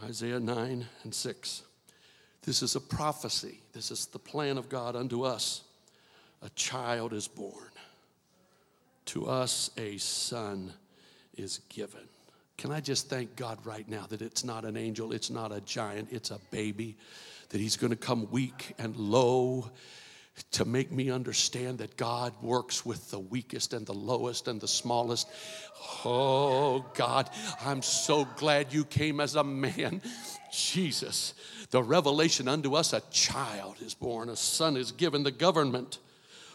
Isaiah 0.05 0.39
9 0.39 0.87
and 1.03 1.15
6. 1.15 1.63
This 2.43 2.63
is 2.63 2.77
a 2.77 2.81
prophecy. 2.81 3.61
This 3.73 3.91
is 3.91 4.07
the 4.07 4.21
plan 4.21 4.59
of 4.59 4.69
God 4.69 4.95
unto 4.95 5.25
us. 5.25 5.65
A 6.41 6.51
child 6.51 7.13
is 7.13 7.27
born. 7.27 7.73
To 9.07 9.27
us 9.27 9.73
a 9.77 9.99
son 9.99 10.73
is 11.37 11.59
given 11.69 12.09
can 12.59 12.73
I 12.73 12.81
just 12.81 13.09
thank 13.09 13.37
God 13.37 13.65
right 13.65 13.89
now 13.89 14.05
that 14.09 14.21
it's 14.21 14.45
not 14.45 14.65
an 14.65 14.77
angel, 14.77 15.13
it's 15.13 15.31
not 15.31 15.53
a 15.53 15.61
giant, 15.61 16.09
it's 16.11 16.33
a 16.33 16.41
baby, 16.51 16.97
that 17.51 17.61
He's 17.61 17.77
going 17.77 17.91
to 17.91 17.97
come 17.97 18.29
weak 18.31 18.75
and 18.79 18.97
low 18.97 19.71
to 20.53 20.65
make 20.65 20.91
me 20.91 21.11
understand 21.11 21.79
that 21.79 21.97
God 21.97 22.33
works 22.43 22.85
with 22.85 23.11
the 23.11 23.19
weakest 23.19 23.73
and 23.73 23.87
the 23.87 23.95
lowest 23.95 24.49
and 24.49 24.61
the 24.61 24.69
smallest. 24.69 25.29
Oh, 26.05 26.85
God, 26.95 27.31
I'm 27.65 27.83
so 27.83 28.25
glad 28.37 28.73
you 28.73 28.85
came 28.85 29.21
as 29.21 29.37
a 29.37 29.45
man. 29.45 30.03
Jesus, 30.53 31.35
the 31.71 31.83
revelation 31.83 32.49
unto 32.49 32.75
us 32.75 32.93
a 32.93 33.03
child 33.11 33.77
is 33.81 33.95
born, 33.95 34.29
a 34.29 34.37
son 34.37 34.77
is 34.77 34.93
given, 34.93 35.23
the 35.23 35.31
government 35.31 35.99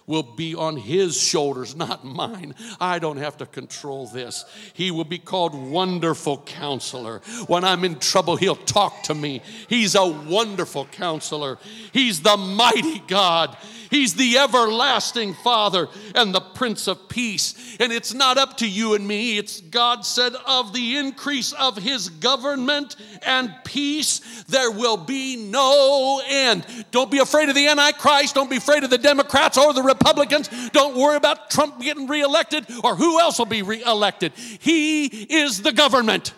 will 0.05 0.24
be 0.24 0.55
on 0.55 0.77
his 0.77 1.19
shoulders, 1.19 1.75
not 1.75 2.03
mine. 2.03 2.55
I 2.79 3.00
don't 3.00 3.17
have 3.17 3.38
to 3.38 3.45
control 3.45 4.07
this. 4.07 4.45
He 4.74 4.91
will 4.91 5.05
be 5.05 5.17
called 5.17 5.53
Wonderful 5.53 6.39
Counselor. 6.45 7.19
When 7.48 7.63
I'm 7.63 7.83
in 7.83 8.00
trouble, 8.00 8.36
he'll 8.36 8.55
talk 8.55 9.03
to 9.03 9.15
me. 9.15 9.41
He's 9.67 9.95
a 9.95 10.05
wonderful 10.05 10.86
counselor. 10.86 11.57
He's 11.91 12.22
the 12.22 12.38
mighty 12.38 13.00
God. 13.00 13.55
He's 13.93 14.15
the 14.15 14.39
everlasting 14.39 15.35
Father 15.35 15.88
and 16.15 16.33
the 16.33 16.41
Prince 16.41 16.88
of 16.88 17.07
Peace. 17.09 17.77
And 17.79 17.93
it's 17.93 18.12
not 18.12 18.39
up 18.39 18.57
to 18.57 18.67
you 18.67 18.95
and 18.95 19.07
me. 19.07 19.38
It's 19.38 19.62
God 19.62 20.03
said, 20.03 20.33
of 20.47 20.73
the 20.73 20.97
increase 20.97 21.53
of 21.53 21.77
His 21.77 22.09
government 22.09 22.95
and 23.21 23.53
peace, 23.63 24.43
there 24.47 24.71
will 24.71 24.97
be 24.97 25.35
no 25.35 26.19
end. 26.27 26.65
Don't 26.89 27.12
be 27.12 27.19
afraid 27.19 27.50
of 27.50 27.55
the 27.55 27.67
Antichrist. 27.67 28.33
Don't 28.33 28.50
be 28.50 28.57
afraid 28.57 28.83
of 28.83 28.89
the 28.89 28.97
Democrats 28.97 29.59
or 29.59 29.71
the 29.73 29.83
Republicans. 29.83 30.50
Don't 30.71 30.97
worry 30.97 31.15
about 31.15 31.51
Trump 31.51 31.79
getting 31.79 32.07
reelected 32.07 32.65
or 32.83 32.95
who 32.95 33.19
else 33.19 33.38
will 33.38 33.45
be 33.45 33.62
reelected. 33.62 34.33
He 34.57 35.05
is 35.05 35.62
the 35.62 35.71
government. 35.71 36.33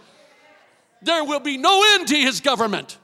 There 1.03 1.23
will 1.23 1.39
be 1.39 1.55
no 1.55 1.95
end 1.95 2.09
to 2.09 2.17
His 2.17 2.41
government. 2.41 2.97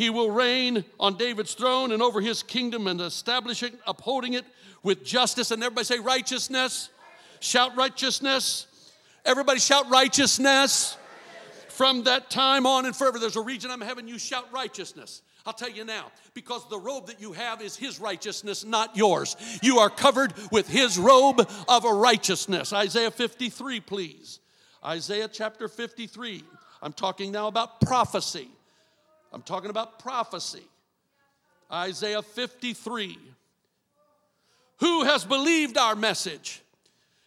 He 0.00 0.08
will 0.08 0.30
reign 0.30 0.86
on 0.98 1.18
David's 1.18 1.52
throne 1.52 1.92
and 1.92 2.00
over 2.00 2.22
his 2.22 2.42
kingdom 2.42 2.86
and 2.86 3.02
establishing, 3.02 3.74
upholding 3.86 4.32
it 4.32 4.46
with 4.82 5.04
justice. 5.04 5.50
And 5.50 5.62
everybody 5.62 5.84
say 5.84 5.98
righteousness. 5.98 6.88
Shout 7.40 7.76
righteousness. 7.76 8.66
Everybody 9.26 9.60
shout 9.60 9.90
righteousness. 9.90 10.96
From 11.68 12.04
that 12.04 12.30
time 12.30 12.64
on 12.64 12.86
and 12.86 12.96
forever, 12.96 13.18
there's 13.18 13.36
a 13.36 13.42
region 13.42 13.70
I'm 13.70 13.82
having 13.82 14.08
you 14.08 14.18
shout 14.18 14.50
righteousness. 14.50 15.20
I'll 15.44 15.52
tell 15.52 15.68
you 15.68 15.84
now, 15.84 16.10
because 16.32 16.66
the 16.70 16.78
robe 16.78 17.08
that 17.08 17.20
you 17.20 17.32
have 17.32 17.60
is 17.60 17.76
his 17.76 18.00
righteousness, 18.00 18.64
not 18.64 18.96
yours. 18.96 19.36
You 19.62 19.80
are 19.80 19.90
covered 19.90 20.32
with 20.50 20.66
his 20.66 20.98
robe 20.98 21.46
of 21.68 21.84
a 21.84 21.92
righteousness. 21.92 22.72
Isaiah 22.72 23.10
53, 23.10 23.80
please. 23.80 24.40
Isaiah 24.82 25.28
chapter 25.28 25.68
53. 25.68 26.42
I'm 26.80 26.94
talking 26.94 27.32
now 27.32 27.48
about 27.48 27.82
prophecy. 27.82 28.48
I'm 29.32 29.42
talking 29.42 29.70
about 29.70 29.98
prophecy. 29.98 30.64
Isaiah 31.72 32.22
53. 32.22 33.18
Who 34.78 35.04
has 35.04 35.24
believed 35.24 35.76
our 35.76 35.94
message? 35.94 36.62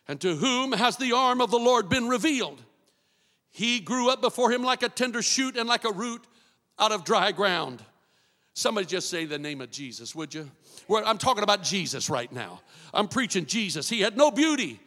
And 0.07 0.19
to 0.21 0.35
whom 0.35 0.73
has 0.73 0.97
the 0.97 1.13
arm 1.13 1.39
of 1.39 1.49
the 1.49 1.59
Lord 1.59 1.87
been 1.87 2.09
revealed? 2.09 2.61
He 3.51 3.79
grew 3.79 4.09
up 4.09 4.19
before 4.21 4.51
him 4.51 4.63
like 4.63 4.83
a 4.83 4.89
tender 4.89 5.21
shoot 5.21 5.55
and 5.55 5.69
like 5.69 5.85
a 5.85 5.91
root 5.91 6.21
out 6.77 6.91
of 6.91 7.05
dry 7.05 7.31
ground. 7.31 7.81
Somebody 8.53 8.85
just 8.85 9.09
say 9.09 9.25
the 9.25 9.39
name 9.39 9.61
of 9.61 9.71
Jesus, 9.71 10.13
would 10.13 10.33
you? 10.33 10.49
I'm 10.89 11.17
talking 11.17 11.43
about 11.43 11.63
Jesus 11.63 12.09
right 12.09 12.31
now. 12.31 12.61
I'm 12.93 13.07
preaching 13.07 13.45
Jesus. 13.45 13.87
He 13.87 14.01
had 14.01 14.17
no 14.17 14.29
beauty 14.29 14.79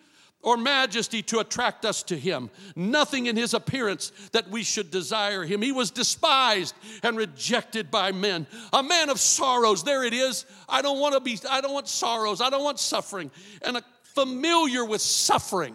or 0.47 0.57
majesty 0.57 1.23
to 1.23 1.41
attract 1.41 1.85
us 1.85 2.05
to 2.05 2.17
him. 2.17 2.49
Nothing 2.77 3.27
in 3.27 3.37
his 3.37 3.53
appearance 3.53 4.13
that 4.31 4.49
we 4.49 4.63
should 4.63 4.93
desire 4.93 5.45
him. 5.45 5.61
He 5.61 5.73
was 5.73 5.91
despised 5.91 6.73
and 7.03 7.17
rejected 7.17 7.91
by 7.91 8.13
men. 8.13 8.47
A 8.73 8.81
man 8.81 9.11
of 9.11 9.19
sorrows. 9.19 9.83
There 9.83 10.05
it 10.05 10.15
is. 10.15 10.47
I 10.69 10.83
don't 10.83 11.01
want 11.01 11.15
to 11.15 11.21
be, 11.21 11.37
I 11.51 11.61
don't 11.61 11.75
want 11.75 11.89
sorrows. 11.89 12.41
I 12.41 12.49
don't 12.49 12.63
want 12.63 12.79
suffering. 12.79 13.33
And 13.61 13.77
a 13.77 13.83
familiar 14.15 14.85
with 14.85 15.01
suffering. 15.01 15.75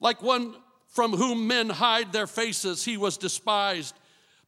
Like 0.00 0.22
one 0.22 0.54
from 0.88 1.12
whom 1.12 1.46
men 1.46 1.70
hide 1.70 2.12
their 2.12 2.26
faces, 2.26 2.84
he 2.84 2.98
was 2.98 3.16
despised, 3.16 3.94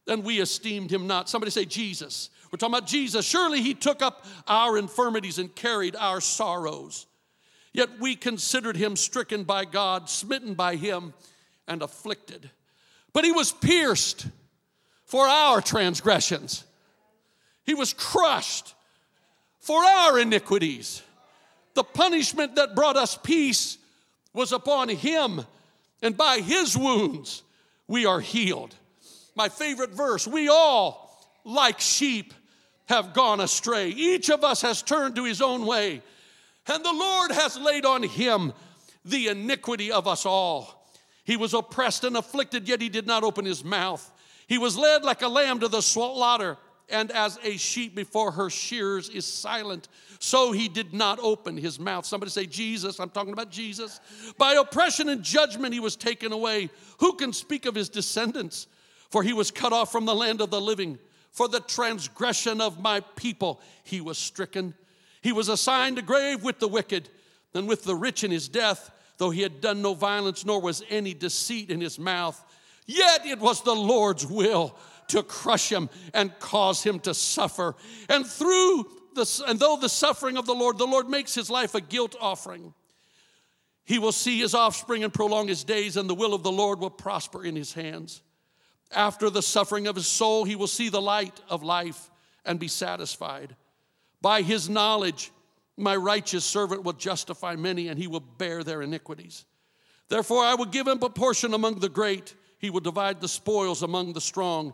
and 0.07 0.23
we 0.23 0.39
esteemed 0.39 0.91
him 0.91 1.07
not. 1.07 1.29
Somebody 1.29 1.49
say, 1.49 1.65
Jesus. 1.65 2.29
We're 2.51 2.57
talking 2.57 2.75
about 2.75 2.87
Jesus. 2.87 3.25
Surely 3.25 3.63
he 3.63 3.73
took 3.73 4.03
up 4.03 4.23
our 4.47 4.77
infirmities 4.77 5.39
and 5.39 5.53
carried 5.55 5.95
our 5.95 6.21
sorrows. 6.21 7.07
Yet 7.75 7.99
we 7.99 8.15
considered 8.15 8.77
him 8.77 8.95
stricken 8.95 9.43
by 9.43 9.65
God, 9.65 10.09
smitten 10.09 10.53
by 10.53 10.77
him, 10.77 11.13
and 11.67 11.81
afflicted. 11.81 12.49
But 13.11 13.25
he 13.25 13.33
was 13.33 13.51
pierced 13.51 14.27
for 15.03 15.27
our 15.27 15.59
transgressions, 15.59 16.63
he 17.65 17.73
was 17.73 17.93
crushed 17.93 18.73
for 19.59 19.83
our 19.83 20.17
iniquities. 20.17 21.01
The 21.73 21.83
punishment 21.83 22.55
that 22.55 22.75
brought 22.75 22.95
us 22.95 23.17
peace 23.21 23.77
was 24.33 24.53
upon 24.53 24.87
him, 24.87 25.41
and 26.01 26.15
by 26.15 26.39
his 26.39 26.77
wounds 26.77 27.43
we 27.89 28.05
are 28.05 28.21
healed. 28.21 28.73
My 29.35 29.49
favorite 29.49 29.91
verse 29.91 30.25
we 30.25 30.47
all, 30.47 31.11
like 31.43 31.81
sheep, 31.81 32.33
have 32.85 33.13
gone 33.13 33.41
astray. 33.41 33.89
Each 33.89 34.29
of 34.29 34.45
us 34.45 34.61
has 34.61 34.81
turned 34.81 35.17
to 35.17 35.25
his 35.25 35.41
own 35.41 35.65
way, 35.65 36.01
and 36.67 36.83
the 36.83 36.93
Lord 36.93 37.31
has 37.31 37.57
laid 37.57 37.85
on 37.85 38.03
him 38.03 38.53
the 39.03 39.27
iniquity 39.27 39.91
of 39.91 40.07
us 40.07 40.25
all. 40.25 40.89
He 41.23 41.37
was 41.37 41.53
oppressed 41.53 42.03
and 42.03 42.17
afflicted, 42.17 42.67
yet 42.67 42.81
he 42.81 42.89
did 42.89 43.07
not 43.07 43.23
open 43.23 43.45
his 43.45 43.63
mouth. 43.63 44.11
He 44.47 44.57
was 44.57 44.77
led 44.77 45.03
like 45.03 45.21
a 45.21 45.27
lamb 45.27 45.59
to 45.59 45.67
the 45.67 45.81
slaughter, 45.81 46.57
and 46.89 47.11
as 47.11 47.39
a 47.43 47.57
sheep 47.57 47.95
before 47.95 48.31
her 48.31 48.49
shears 48.49 49.09
is 49.09 49.25
silent, 49.25 49.87
so 50.19 50.51
he 50.51 50.67
did 50.67 50.93
not 50.93 51.19
open 51.19 51.57
his 51.57 51.79
mouth. 51.79 52.05
Somebody 52.05 52.29
say, 52.29 52.45
Jesus, 52.45 52.99
I'm 52.99 53.09
talking 53.09 53.33
about 53.33 53.49
Jesus. 53.49 53.99
By 54.37 54.53
oppression 54.53 55.09
and 55.09 55.23
judgment 55.23 55.73
he 55.73 55.79
was 55.79 55.95
taken 55.95 56.31
away. 56.31 56.69
Who 56.99 57.13
can 57.13 57.33
speak 57.33 57.65
of 57.65 57.75
his 57.75 57.89
descendants? 57.89 58.67
For 59.09 59.23
he 59.23 59.33
was 59.33 59.49
cut 59.49 59.73
off 59.73 59.91
from 59.91 60.05
the 60.05 60.15
land 60.15 60.41
of 60.41 60.51
the 60.51 60.61
living. 60.61 60.99
For 61.31 61.47
the 61.47 61.59
transgression 61.59 62.61
of 62.61 62.79
my 62.79 63.01
people 63.15 63.59
he 63.83 63.99
was 63.99 64.17
stricken. 64.17 64.73
He 65.25 65.31
was 65.31 65.49
assigned 65.49 65.97
a 65.97 66.03
grave 66.03 66.43
with 66.43 66.59
the 66.59 66.67
wicked 66.67 67.09
and 67.55 67.67
with 67.67 67.83
the 67.83 67.95
rich 67.95 68.23
in 68.23 68.29
his 68.29 68.47
death, 68.47 68.91
though 69.17 69.31
he 69.31 69.41
had 69.41 69.59
done 69.59 69.81
no 69.81 69.95
violence, 69.95 70.45
nor 70.45 70.61
was 70.61 70.83
any 70.87 71.15
deceit 71.15 71.71
in 71.71 71.81
his 71.81 71.97
mouth. 71.97 72.39
Yet 72.85 73.25
it 73.25 73.39
was 73.39 73.63
the 73.63 73.73
Lord's 73.73 74.23
will 74.27 74.77
to 75.07 75.23
crush 75.23 75.71
him 75.71 75.89
and 76.13 76.37
cause 76.37 76.83
him 76.83 76.99
to 76.99 77.15
suffer. 77.15 77.75
And 78.07 78.23
through 78.23 78.85
the, 79.15 79.43
and 79.47 79.57
though 79.57 79.77
the 79.81 79.89
suffering 79.89 80.37
of 80.37 80.45
the 80.45 80.53
Lord, 80.53 80.77
the 80.77 80.85
Lord 80.85 81.09
makes 81.09 81.33
his 81.33 81.49
life 81.49 81.73
a 81.73 81.81
guilt 81.81 82.15
offering. 82.21 82.75
He 83.83 83.97
will 83.97 84.11
see 84.11 84.37
his 84.37 84.53
offspring 84.53 85.03
and 85.03 85.11
prolong 85.11 85.47
his 85.47 85.63
days, 85.63 85.97
and 85.97 86.07
the 86.07 86.13
will 86.13 86.35
of 86.35 86.43
the 86.43 86.51
Lord 86.51 86.79
will 86.79 86.91
prosper 86.91 87.43
in 87.43 87.55
his 87.55 87.73
hands. 87.73 88.21
After 88.91 89.31
the 89.31 89.41
suffering 89.41 89.87
of 89.87 89.95
his 89.95 90.05
soul, 90.05 90.45
he 90.45 90.55
will 90.55 90.67
see 90.67 90.89
the 90.89 91.01
light 91.01 91.41
of 91.49 91.63
life 91.63 92.11
and 92.45 92.59
be 92.59 92.67
satisfied. 92.67 93.55
By 94.21 94.41
his 94.41 94.69
knowledge, 94.69 95.31
my 95.77 95.95
righteous 95.95 96.45
servant 96.45 96.83
will 96.83 96.93
justify 96.93 97.55
many, 97.55 97.87
and 97.89 97.99
he 97.99 98.07
will 98.07 98.21
bear 98.21 98.63
their 98.63 98.81
iniquities. 98.81 99.45
Therefore, 100.07 100.43
I 100.43 100.55
will 100.55 100.65
give 100.65 100.87
him 100.87 101.01
a 101.01 101.09
portion 101.09 101.53
among 101.53 101.79
the 101.79 101.89
great. 101.89 102.35
He 102.57 102.69
will 102.69 102.79
divide 102.79 103.21
the 103.21 103.27
spoils 103.27 103.83
among 103.83 104.13
the 104.13 104.21
strong, 104.21 104.73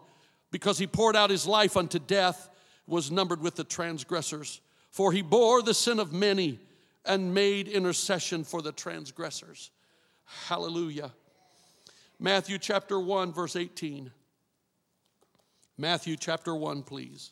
because 0.52 0.78
he 0.78 0.88
poured 0.88 1.16
out 1.16 1.30
his 1.30 1.48
life 1.48 1.76
unto 1.76 2.00
death, 2.00 2.50
was 2.88 3.12
numbered 3.12 3.42
with 3.42 3.56
the 3.56 3.64
transgressors. 3.64 4.62
For 4.90 5.12
he 5.12 5.22
bore 5.22 5.62
the 5.62 5.74
sin 5.74 6.00
of 6.00 6.12
many 6.12 6.60
and 7.06 7.34
made 7.34 7.68
intercession 7.68 8.44
for 8.44 8.62
the 8.62 8.72
transgressors. 8.72 9.72
Hallelujah. 10.48 11.12
Matthew 12.20 12.58
chapter 12.58 13.00
1, 13.00 13.34
verse 13.34 13.56
18. 13.56 14.12
Matthew 15.78 16.16
chapter 16.18 16.56
1, 16.56 16.84
please. 16.84 17.32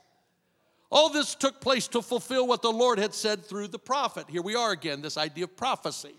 All 0.91 1.09
this 1.09 1.35
took 1.35 1.61
place 1.61 1.87
to 1.89 2.01
fulfill 2.01 2.45
what 2.45 2.61
the 2.61 2.71
Lord 2.71 2.99
had 2.99 3.13
said 3.13 3.45
through 3.45 3.69
the 3.69 3.79
prophet. 3.79 4.25
Here 4.29 4.41
we 4.41 4.55
are 4.55 4.71
again, 4.71 5.01
this 5.01 5.17
idea 5.17 5.45
of 5.45 5.55
prophecy. 5.55 6.15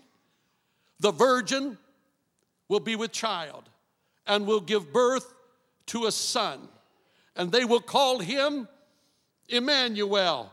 The 0.99 1.11
virgin 1.11 1.77
will 2.67 2.79
be 2.79 2.95
with 2.95 3.11
child 3.11 3.69
and 4.25 4.47
will 4.47 4.61
give 4.61 4.91
birth 4.91 5.31
to 5.87 6.05
a 6.05 6.11
son, 6.11 6.67
and 7.35 7.51
they 7.51 7.65
will 7.65 7.81
call 7.81 8.19
him 8.19 8.67
Emmanuel, 9.47 10.51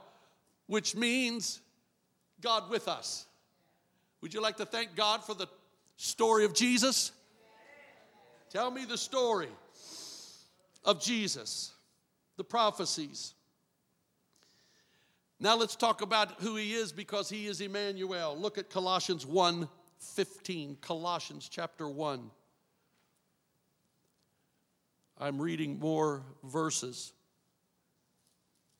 which 0.67 0.95
means 0.95 1.61
God 2.43 2.69
with 2.69 2.89
us. 2.89 3.27
Would 4.21 4.35
you 4.35 4.43
like 4.43 4.59
to 4.59 4.67
thank 4.67 4.95
God 4.97 5.25
for 5.25 5.35
the 5.35 5.47
story 5.97 6.45
of 6.45 6.53
Jesus? 6.53 7.13
Tell 8.51 8.71
me 8.71 8.85
the 8.85 8.99
story 8.99 9.49
of 10.85 11.01
Jesus, 11.01 11.73
the 12.37 12.45
prophecies. 12.45 13.33
Now 15.43 15.57
let's 15.57 15.75
talk 15.75 16.03
about 16.03 16.41
who 16.41 16.57
he 16.57 16.75
is 16.75 16.93
because 16.93 17.31
he 17.31 17.47
is 17.47 17.63
Emmanuel. 17.63 18.37
Look 18.39 18.59
at 18.59 18.69
Colossians 18.69 19.25
1 19.25 19.69
15. 19.99 20.79
Colossians 20.81 21.49
chapter 21.51 21.89
1. 21.89 22.31
I'm 25.19 25.41
reading 25.41 25.79
more 25.79 26.23
verses 26.45 27.13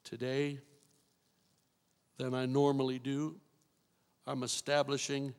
today 0.05 0.59
than 2.19 2.35
I 2.35 2.45
normally 2.45 2.99
do. 2.99 3.37
I'm 4.27 4.43
establishing 4.43 5.35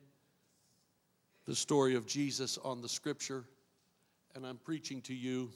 the 1.44 1.54
story 1.54 1.94
of 1.94 2.06
Jesus 2.06 2.58
on 2.58 2.82
the 2.82 2.88
scripture, 2.88 3.44
and 4.34 4.44
I'm 4.46 4.58
preaching 4.58 5.00
to 5.02 5.14
you 5.14 5.50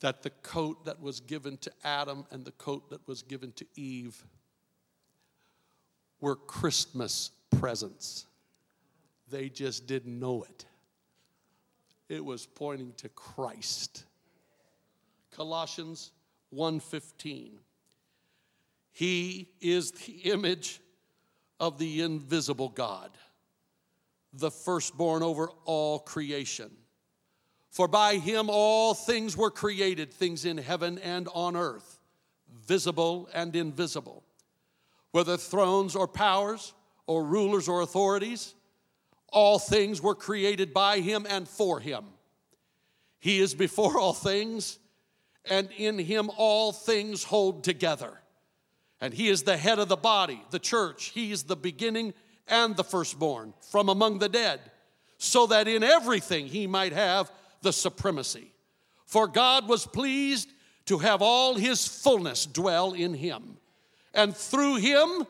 that 0.00 0.22
the 0.22 0.30
coat 0.30 0.84
that 0.84 1.00
was 1.00 1.20
given 1.20 1.56
to 1.58 1.72
Adam 1.84 2.26
and 2.30 2.44
the 2.44 2.52
coat 2.52 2.90
that 2.90 3.06
was 3.08 3.22
given 3.22 3.52
to 3.52 3.66
Eve 3.74 4.24
were 6.20 6.36
Christmas 6.36 7.30
presents. 7.58 8.26
They 9.30 9.48
just 9.48 9.86
didn't 9.86 10.18
know 10.18 10.44
it. 10.44 10.66
It 12.08 12.24
was 12.24 12.46
pointing 12.46 12.92
to 12.98 13.08
Christ. 13.08 14.04
Colossians 15.32 16.12
1:15. 16.50 17.58
He 18.92 19.48
is 19.60 19.92
the 19.92 20.12
image 20.30 20.80
of 21.60 21.78
the 21.78 22.02
invisible 22.02 22.68
God, 22.68 23.16
the 24.32 24.50
firstborn 24.50 25.22
over 25.22 25.48
all 25.64 25.98
creation. 25.98 26.85
For 27.76 27.86
by 27.86 28.16
him 28.16 28.48
all 28.48 28.94
things 28.94 29.36
were 29.36 29.50
created, 29.50 30.10
things 30.10 30.46
in 30.46 30.56
heaven 30.56 30.96
and 30.96 31.28
on 31.34 31.56
earth, 31.56 32.00
visible 32.66 33.28
and 33.34 33.54
invisible. 33.54 34.24
Whether 35.10 35.36
thrones 35.36 35.94
or 35.94 36.08
powers, 36.08 36.72
or 37.06 37.22
rulers 37.22 37.68
or 37.68 37.82
authorities, 37.82 38.54
all 39.28 39.58
things 39.58 40.00
were 40.00 40.14
created 40.14 40.72
by 40.72 41.00
him 41.00 41.26
and 41.28 41.46
for 41.46 41.78
him. 41.78 42.06
He 43.20 43.40
is 43.40 43.52
before 43.52 43.98
all 43.98 44.14
things, 44.14 44.78
and 45.44 45.68
in 45.76 45.98
him 45.98 46.30
all 46.38 46.72
things 46.72 47.24
hold 47.24 47.62
together. 47.62 48.22
And 49.02 49.12
he 49.12 49.28
is 49.28 49.42
the 49.42 49.58
head 49.58 49.78
of 49.78 49.88
the 49.88 49.96
body, 49.96 50.42
the 50.48 50.58
church. 50.58 51.10
He 51.10 51.30
is 51.30 51.42
the 51.42 51.56
beginning 51.56 52.14
and 52.48 52.74
the 52.74 52.84
firstborn 52.84 53.52
from 53.70 53.90
among 53.90 54.18
the 54.18 54.30
dead, 54.30 54.60
so 55.18 55.46
that 55.48 55.68
in 55.68 55.82
everything 55.82 56.46
he 56.46 56.66
might 56.66 56.94
have 56.94 57.30
the 57.62 57.72
supremacy. 57.72 58.52
For 59.04 59.28
God 59.28 59.68
was 59.68 59.86
pleased 59.86 60.50
to 60.86 60.98
have 60.98 61.22
all 61.22 61.54
his 61.54 61.86
fullness 61.86 62.46
dwell 62.46 62.92
in 62.92 63.14
him, 63.14 63.56
and 64.14 64.36
through 64.36 64.76
him 64.76 65.26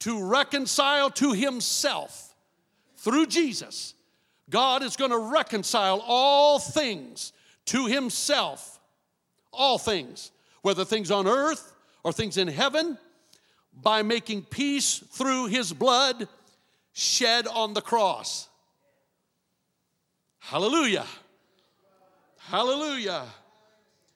to 0.00 0.24
reconcile 0.24 1.10
to 1.10 1.32
himself, 1.32 2.34
through 2.96 3.26
Jesus, 3.26 3.94
God 4.48 4.82
is 4.82 4.96
going 4.96 5.10
to 5.10 5.18
reconcile 5.18 6.02
all 6.06 6.58
things 6.58 7.32
to 7.66 7.86
himself. 7.86 8.78
All 9.52 9.78
things, 9.78 10.30
whether 10.62 10.84
things 10.84 11.10
on 11.10 11.26
earth 11.26 11.72
or 12.04 12.12
things 12.12 12.36
in 12.36 12.46
heaven, 12.46 12.96
by 13.82 14.02
making 14.02 14.42
peace 14.42 14.98
through 15.10 15.46
his 15.46 15.72
blood 15.72 16.28
shed 16.92 17.48
on 17.48 17.74
the 17.74 17.80
cross. 17.80 18.48
Hallelujah. 20.40 21.06
Hallelujah. 22.38 23.26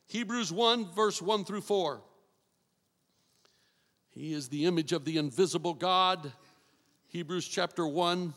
Hebrews 0.08 0.52
1, 0.52 0.90
verse 0.92 1.22
1 1.22 1.44
through 1.44 1.60
4. 1.60 2.00
He 4.10 4.32
is 4.32 4.48
the 4.48 4.64
image 4.64 4.92
of 4.92 5.04
the 5.04 5.18
invisible 5.18 5.74
God. 5.74 6.32
Hebrews 7.08 7.46
chapter 7.46 7.86
1. 7.86 8.34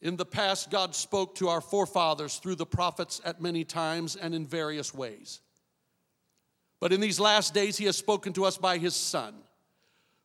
In 0.00 0.16
the 0.16 0.24
past, 0.24 0.70
God 0.70 0.94
spoke 0.94 1.34
to 1.36 1.48
our 1.48 1.60
forefathers 1.60 2.36
through 2.36 2.54
the 2.54 2.66
prophets 2.66 3.20
at 3.24 3.42
many 3.42 3.64
times 3.64 4.14
and 4.14 4.34
in 4.34 4.46
various 4.46 4.94
ways. 4.94 5.40
But 6.80 6.92
in 6.92 7.00
these 7.00 7.18
last 7.18 7.52
days, 7.52 7.76
He 7.76 7.86
has 7.86 7.96
spoken 7.96 8.32
to 8.34 8.44
us 8.44 8.56
by 8.56 8.78
His 8.78 8.94
Son, 8.94 9.34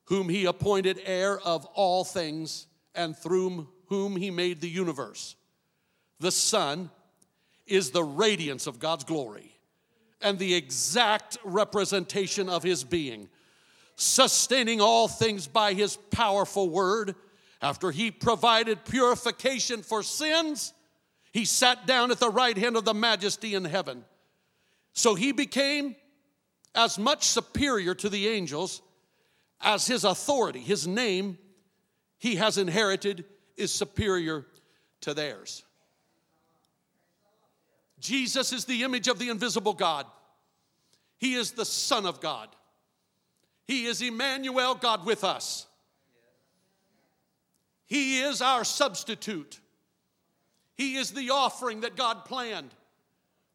whom 0.06 0.30
He 0.30 0.46
appointed 0.46 1.02
heir 1.04 1.40
of 1.40 1.66
all 1.74 2.04
things 2.04 2.68
and 2.96 3.18
through 3.18 3.68
whom 3.88 4.16
He 4.16 4.32
made 4.32 4.62
the 4.62 4.70
universe. 4.70 5.36
The 6.20 6.32
sun 6.32 6.90
is 7.66 7.92
the 7.92 8.04
radiance 8.04 8.68
of 8.68 8.80
God's 8.80 9.04
glory 9.04 9.56
and 10.22 10.40
the 10.40 10.54
exact 10.54 11.38
representation 11.44 12.50
of 12.50 12.64
His 12.64 12.84
being, 12.84 13.30
sustaining 13.96 14.82
all 14.82 15.08
things 15.08 15.48
by 15.48 15.74
His 15.74 15.98
powerful 16.12 16.70
word 16.70 17.16
after 17.64 17.92
he 17.92 18.12
provided 18.12 18.84
purification 18.84 19.84
for 19.84 20.04
sins, 20.04 20.74
he 21.32 21.46
sat 21.46 21.88
down 21.88 22.12
at 22.12 22.20
the 22.20 22.30
right 22.30 22.58
hand 22.58 22.76
of 22.76 22.84
the 22.84 22.94
majesty 22.94 23.56
in 23.56 23.64
heaven. 23.64 24.04
So 24.92 25.16
he 25.16 25.32
became 25.32 25.96
as 26.76 27.00
much 27.00 27.24
superior 27.24 27.96
to 27.96 28.10
the 28.10 28.28
angels 28.28 28.82
as 29.62 29.88
his 29.88 30.04
authority, 30.04 30.60
his 30.60 30.86
name 30.86 31.38
he 32.24 32.38
has 32.38 32.58
inherited 32.58 33.26
is 33.58 33.70
superior 33.70 34.46
to 35.02 35.14
theirs. 35.14 35.62
Jesus 38.00 38.54
is 38.54 38.64
the 38.64 38.84
image 38.84 39.10
of 39.10 39.20
the 39.20 39.28
invisible 39.28 39.74
God. 39.74 40.06
He 41.18 41.34
is 41.34 41.52
the 41.52 41.66
Son 41.66 42.06
of 42.06 42.22
God. 42.22 42.48
He 43.68 43.88
is 43.88 44.02
Emmanuel, 44.02 44.74
God 44.74 45.06
with 45.06 45.26
us. 45.26 45.68
He 47.88 48.22
is 48.22 48.42
our 48.42 48.64
substitute. 48.64 49.60
He 50.78 50.96
is 50.96 51.12
the 51.12 51.32
offering 51.32 51.82
that 51.82 51.98
God 51.98 52.24
planned. 52.24 52.74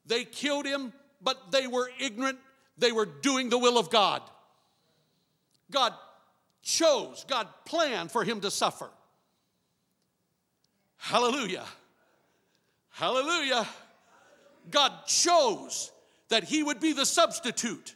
They 0.05 0.25
killed 0.25 0.67
him, 0.67 0.93
but 1.23 1.53
they 1.53 1.67
were 1.67 1.91
ignorant. 1.99 2.39
They 2.77 2.93
were 2.93 3.07
doing 3.07 3.49
the 3.49 3.57
will 3.57 3.79
of 3.79 3.89
God. 3.89 4.21
God 5.71 5.95
chose, 6.69 7.25
God 7.27 7.49
planned 7.65 8.13
for 8.13 8.25
him 8.25 8.43
to 8.43 8.51
suffer. 8.51 8.91
Hallelujah. 10.99 11.65
Hallelujah. 12.91 13.67
God 14.71 14.93
chose 15.07 15.91
that 16.29 16.45
he 16.45 16.63
would 16.63 16.79
be 16.79 16.93
the 16.93 17.07
substitute, 17.07 17.95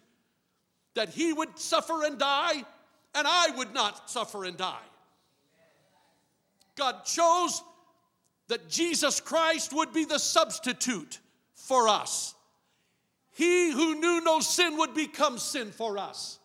that 0.95 1.11
he 1.11 1.35
would 1.35 1.59
suffer 1.59 2.05
and 2.05 2.19
die, 2.19 2.65
and 3.15 3.27
I 3.27 3.51
would 3.57 3.75
not 3.75 4.09
suffer 4.09 4.45
and 4.45 4.57
die. 4.57 4.89
God 6.75 7.05
chose 7.05 7.63
that 8.49 8.71
Jesus 8.71 9.21
Christ 9.21 9.75
would 9.75 9.93
be 9.93 10.07
the 10.07 10.19
substitute 10.19 11.21
for 11.55 11.89
us. 11.89 12.35
He 13.35 13.71
who 13.71 13.97
knew 13.97 14.23
no 14.23 14.41
sin 14.41 14.79
would 14.79 14.95
become 14.95 15.39
sin 15.39 15.73
for 15.73 15.99
us. 15.99 16.39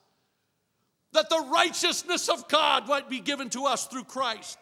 That 1.17 1.31
the 1.31 1.47
righteousness 1.51 2.29
of 2.29 2.47
God 2.47 2.87
might 2.87 3.09
be 3.09 3.19
given 3.19 3.49
to 3.49 3.65
us 3.65 3.87
through 3.87 4.03
Christ. 4.03 4.59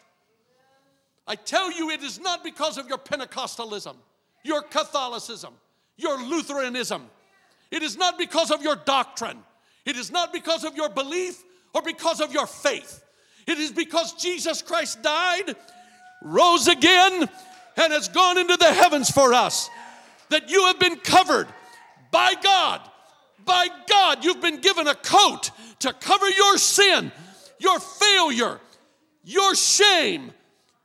I 1.26 1.34
tell 1.34 1.70
you, 1.70 1.90
it 1.90 2.02
is 2.02 2.18
not 2.18 2.42
because 2.42 2.78
of 2.78 2.88
your 2.88 2.96
Pentecostalism, 2.96 3.94
your 4.42 4.62
Catholicism, 4.62 5.52
your 5.98 6.18
Lutheranism. 6.18 7.10
It 7.70 7.82
is 7.82 7.98
not 7.98 8.16
because 8.16 8.50
of 8.50 8.62
your 8.62 8.74
doctrine. 8.74 9.36
It 9.84 9.96
is 9.96 10.10
not 10.10 10.32
because 10.32 10.64
of 10.64 10.74
your 10.76 10.88
belief 10.88 11.44
or 11.74 11.82
because 11.82 12.22
of 12.22 12.32
your 12.32 12.46
faith. 12.46 13.04
It 13.46 13.58
is 13.58 13.70
because 13.70 14.14
Jesus 14.14 14.62
Christ 14.62 15.02
died, 15.02 15.56
rose 16.22 16.68
again, 16.68 17.28
and 17.76 17.92
has 17.92 18.08
gone 18.08 18.38
into 18.38 18.56
the 18.56 18.72
heavens 18.72 19.10
for 19.10 19.34
us 19.34 19.68
that 20.30 20.50
you 20.50 20.64
have 20.64 20.80
been 20.80 20.96
covered 20.96 21.48
by 22.10 22.32
God. 22.42 22.80
By 23.44 23.68
God, 23.88 24.24
you've 24.24 24.40
been 24.40 24.62
given 24.62 24.88
a 24.88 24.94
coat 24.94 25.50
to 25.80 25.92
cover 25.92 26.28
your 26.28 26.58
sin, 26.58 27.12
your 27.58 27.78
failure, 27.80 28.60
your 29.24 29.54
shame, 29.54 30.32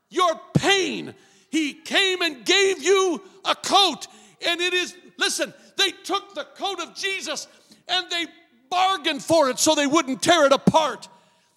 your 0.10 0.40
pain. 0.54 1.14
He 1.50 1.74
came 1.74 2.22
and 2.22 2.46
gave 2.46 2.82
you 2.82 3.22
a 3.46 3.56
coat, 3.56 4.08
and 4.48 4.62
it 4.62 4.74
is, 4.74 4.96
listen, 5.18 5.54
they 5.78 5.92
took 5.92 6.34
the 6.36 6.46
coat 6.56 6.80
of 6.80 6.96
Jesus 6.96 7.48
and 7.88 8.10
they 8.10 8.26
bargained 8.70 9.22
for 9.22 9.50
it 9.50 9.60
so 9.60 9.76
they 9.76 9.88
wouldn't 9.88 10.22
tear 10.22 10.46
it 10.46 10.54
apart. 10.54 11.08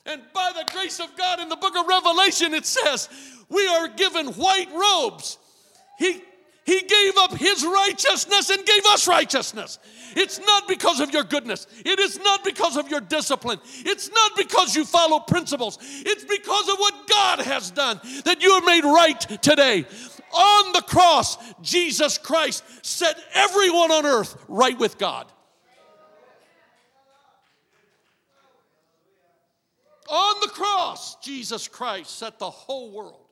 And 0.06 0.20
by 0.34 0.52
the 0.54 0.70
grace 0.72 1.00
of 1.00 1.16
God 1.16 1.40
in 1.40 1.48
the 1.48 1.56
book 1.56 1.76
of 1.76 1.86
Revelation, 1.86 2.54
it 2.54 2.66
says, 2.66 3.08
we 3.48 3.66
are 3.66 3.88
given 3.88 4.26
white 4.28 4.68
robes. 4.74 5.38
He, 5.98 6.22
he 6.64 6.80
gave 6.80 7.16
up 7.18 7.34
his 7.34 7.64
righteousness 7.64 8.50
and 8.50 8.64
gave 8.64 8.84
us 8.86 9.06
righteousness. 9.06 9.78
It's 10.16 10.40
not 10.40 10.66
because 10.66 11.00
of 11.00 11.12
your 11.12 11.24
goodness. 11.24 11.66
It 11.84 11.98
is 11.98 12.18
not 12.20 12.44
because 12.44 12.76
of 12.76 12.88
your 12.88 13.00
discipline. 13.00 13.58
It's 13.84 14.10
not 14.10 14.36
because 14.36 14.74
you 14.74 14.84
follow 14.84 15.20
principles. 15.20 15.78
It's 15.82 16.24
because 16.24 16.68
of 16.68 16.78
what 16.78 17.06
God 17.08 17.40
has 17.40 17.70
done 17.70 18.00
that 18.24 18.42
you 18.42 18.50
are 18.50 18.62
made 18.62 18.84
right 18.84 19.20
today. 19.42 19.84
On 20.32 20.72
the 20.72 20.82
cross, 20.82 21.36
Jesus 21.60 22.16
Christ 22.16 22.64
set 22.82 23.18
everyone 23.34 23.90
on 23.90 24.06
earth 24.06 24.36
right 24.48 24.78
with 24.78 24.98
God. 24.98 25.26
On 30.08 30.34
the 30.40 30.48
cross, 30.48 31.16
Jesus 31.16 31.68
Christ 31.68 32.18
set 32.18 32.38
the 32.38 32.50
whole 32.50 32.90
world 32.90 33.26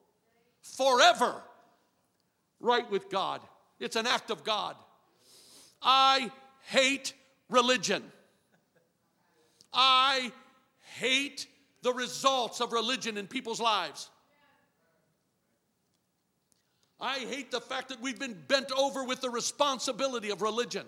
forever 0.62 1.42
right 2.62 2.90
with 2.90 3.10
God. 3.10 3.42
It's 3.78 3.96
an 3.96 4.06
act 4.06 4.30
of 4.30 4.44
God. 4.44 4.76
I 5.82 6.30
hate 6.62 7.12
religion. 7.50 8.02
I 9.72 10.32
hate 10.96 11.46
the 11.82 11.92
results 11.92 12.60
of 12.60 12.72
religion 12.72 13.18
in 13.18 13.26
people's 13.26 13.60
lives. 13.60 14.08
I 17.00 17.18
hate 17.18 17.50
the 17.50 17.60
fact 17.60 17.88
that 17.88 18.00
we've 18.00 18.18
been 18.18 18.36
bent 18.46 18.70
over 18.70 19.02
with 19.02 19.20
the 19.20 19.30
responsibility 19.30 20.30
of 20.30 20.40
religion, 20.40 20.86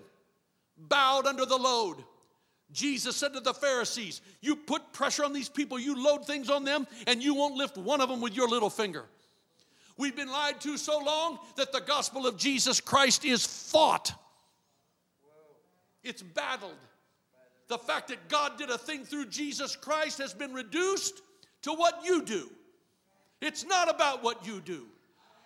bowed 0.77 1.27
under 1.27 1.45
the 1.45 1.57
load. 1.57 1.97
Jesus 2.71 3.17
said 3.17 3.33
to 3.33 3.41
the 3.41 3.53
Pharisees, 3.53 4.21
You 4.41 4.55
put 4.55 4.93
pressure 4.93 5.25
on 5.25 5.33
these 5.33 5.49
people, 5.49 5.77
you 5.77 6.01
load 6.01 6.25
things 6.25 6.49
on 6.49 6.63
them, 6.63 6.87
and 7.05 7.21
you 7.21 7.35
won't 7.35 7.55
lift 7.55 7.77
one 7.77 7.99
of 7.99 8.07
them 8.07 8.21
with 8.21 8.33
your 8.33 8.47
little 8.47 8.69
finger. 8.69 9.05
We've 9.97 10.15
been 10.15 10.31
lied 10.31 10.59
to 10.61 10.77
so 10.77 10.99
long 10.99 11.39
that 11.55 11.71
the 11.71 11.79
gospel 11.79 12.27
of 12.27 12.37
Jesus 12.37 12.81
Christ 12.81 13.23
is 13.23 13.45
fought, 13.45 14.13
it's 16.03 16.21
battled. 16.21 16.73
The 17.67 17.77
fact 17.79 18.09
that 18.09 18.29
God 18.29 18.59
did 18.59 18.69
a 18.69 18.77
thing 18.77 19.05
through 19.05 19.25
Jesus 19.25 19.75
Christ 19.75 20.19
has 20.19 20.35
been 20.35 20.53
reduced 20.53 21.23
to 21.63 21.73
what 21.73 22.05
you 22.05 22.21
do. 22.21 22.47
It's 23.41 23.65
not 23.65 23.89
about 23.89 24.21
what 24.21 24.45
you 24.45 24.61
do, 24.61 24.85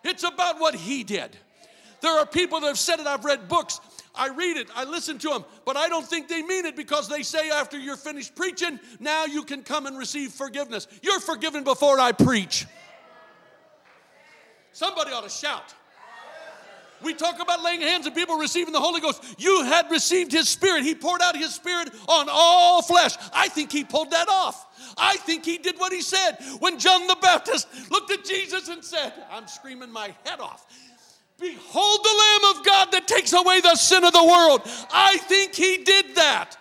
it's 0.04 0.24
about 0.24 0.60
what 0.60 0.76
He 0.76 1.04
did. 1.04 1.38
There 2.02 2.18
are 2.18 2.26
people 2.26 2.62
that 2.62 2.68
have 2.68 2.80
said 2.80 3.00
it, 3.00 3.08
I've 3.08 3.26
read 3.26 3.48
books. 3.48 3.80
I 4.16 4.30
read 4.30 4.58
it, 4.58 4.68
I 4.76 4.84
listen 4.84 5.18
to 5.20 5.30
them, 5.30 5.46
but 5.66 5.78
I 5.78 5.88
don't 5.88 6.06
think 6.06 6.28
they 6.28 6.42
mean 6.42 6.66
it 6.66 6.76
because 6.76 7.08
they 7.08 7.22
say 7.24 7.52
after 7.52 7.78
you're 7.78 7.96
finished 7.96 8.36
preaching, 8.36 8.80
now 9.00 9.26
you 9.26 9.44
can 9.44 9.64
come 9.64 9.86
and 9.86 9.98
receive 9.98 10.32
forgiveness. 10.32 10.88
You're 11.02 11.20
forgiven 11.20 11.64
before 11.64 12.00
I 12.00 12.12
preach. 12.12 12.66
Somebody 14.72 15.12
ought 15.12 15.24
to 15.24 15.30
shout. 15.30 15.74
We 17.02 17.14
talk 17.14 17.42
about 17.42 17.64
laying 17.64 17.82
hands 17.82 18.06
and 18.06 18.16
people 18.16 18.38
receiving 18.38 18.74
the 18.74 18.80
Holy 18.80 19.00
Ghost. 19.00 19.24
You 19.38 19.64
had 19.64 19.90
received 19.90 20.32
His 20.32 20.50
Spirit. 20.50 20.84
He 20.84 20.94
poured 20.96 21.22
out 21.22 21.36
His 21.36 21.54
Spirit 21.54 21.90
on 22.08 22.28
all 22.30 22.82
flesh. 22.82 23.16
I 23.34 23.48
think 23.48 23.72
He 23.72 23.84
pulled 23.84 24.12
that 24.12 24.28
off. 24.28 24.66
I 24.98 25.16
think 25.18 25.46
He 25.46 25.58
did 25.58 25.78
what 25.78 25.94
He 25.94 26.02
said 26.02 26.38
when 26.60 26.78
John 26.78 27.08
the 27.08 27.18
Baptist 27.22 27.68
looked 27.90 28.12
at 28.12 28.26
Jesus 28.26 28.68
and 28.68 28.84
said, 28.84 29.14
I'm 29.32 29.48
screaming 29.48 29.92
my 29.92 30.14
head 30.26 30.40
off. 30.40 30.66
Behold 31.40 32.00
the 32.04 32.42
Lamb 32.44 32.58
of 32.58 32.66
God 32.66 32.92
that 32.92 33.08
takes 33.08 33.32
away 33.32 33.62
the 33.62 33.76
sin 33.76 34.04
of 34.04 34.12
the 34.12 34.24
world. 34.24 34.62
I 34.92 35.18
think 35.20 35.56
He 35.56 35.78
did 35.78 36.16
that. 36.16 36.58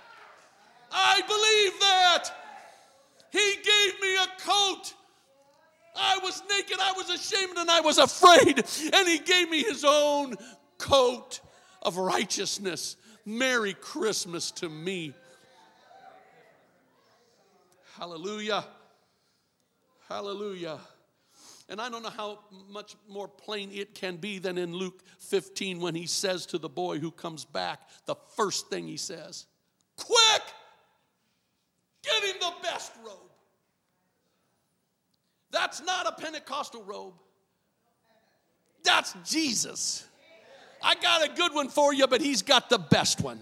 I 0.92 1.20
believe 1.26 1.80
that. 1.80 2.30
He 3.30 3.56
gave 3.56 4.00
me 4.00 4.16
a 4.16 4.28
coat 4.40 4.94
I 5.98 6.18
was 6.22 6.42
naked, 6.50 6.76
I 6.80 6.92
was 6.92 7.10
ashamed, 7.10 7.58
and 7.58 7.70
I 7.70 7.80
was 7.80 7.98
afraid. 7.98 8.64
And 8.92 9.08
He 9.08 9.18
gave 9.18 9.50
me 9.50 9.62
His 9.62 9.84
own 9.86 10.36
coat 10.78 11.40
of 11.82 11.96
righteousness. 11.96 12.96
Merry 13.24 13.74
Christmas 13.74 14.50
to 14.52 14.68
me. 14.68 15.14
Hallelujah. 17.98 18.64
Hallelujah. 20.08 20.78
And 21.68 21.80
I 21.80 21.90
don't 21.90 22.02
know 22.02 22.10
how 22.10 22.38
much 22.70 22.96
more 23.08 23.28
plain 23.28 23.70
it 23.72 23.94
can 23.94 24.16
be 24.16 24.38
than 24.38 24.56
in 24.56 24.72
Luke 24.72 25.02
15 25.18 25.80
when 25.80 25.94
he 25.94 26.06
says 26.06 26.46
to 26.46 26.58
the 26.58 26.68
boy 26.68 26.98
who 26.98 27.10
comes 27.10 27.44
back, 27.44 27.80
the 28.06 28.14
first 28.36 28.70
thing 28.70 28.86
he 28.86 28.96
says, 28.96 29.46
Quick, 29.96 30.42
get 32.02 32.22
him 32.22 32.36
the 32.40 32.52
best 32.62 32.92
robe. 33.04 33.27
That's 35.50 35.82
not 35.82 36.06
a 36.06 36.12
Pentecostal 36.20 36.82
robe. 36.82 37.14
That's 38.84 39.14
Jesus. 39.24 40.06
I 40.82 40.94
got 40.94 41.28
a 41.28 41.34
good 41.34 41.54
one 41.54 41.68
for 41.68 41.92
you, 41.92 42.06
but 42.06 42.20
he's 42.20 42.42
got 42.42 42.70
the 42.70 42.78
best 42.78 43.20
one. 43.20 43.40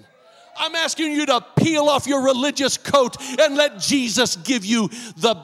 I'm 0.59 0.75
asking 0.75 1.12
you 1.12 1.27
to 1.27 1.45
peel 1.57 1.88
off 1.88 2.07
your 2.07 2.25
religious 2.25 2.79
coat 2.79 3.16
and 3.38 3.57
let 3.57 3.79
Jesus 3.79 4.37
give 4.37 4.64
you 4.64 4.88
the 5.16 5.37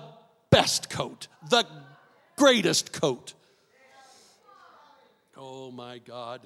best 0.51 0.89
coat, 0.89 1.29
the 1.51 1.67
greatest 2.37 2.93
coat. 2.93 3.35
Oh 5.37 5.71
my 5.71 5.99
God. 5.99 6.41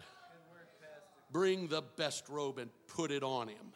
Bring 1.31 1.69
the 1.69 1.83
best 1.97 2.29
robe 2.29 2.59
and 2.59 2.71
put 2.89 3.11
it 3.11 3.23
on 3.23 3.49
him. 3.49 3.73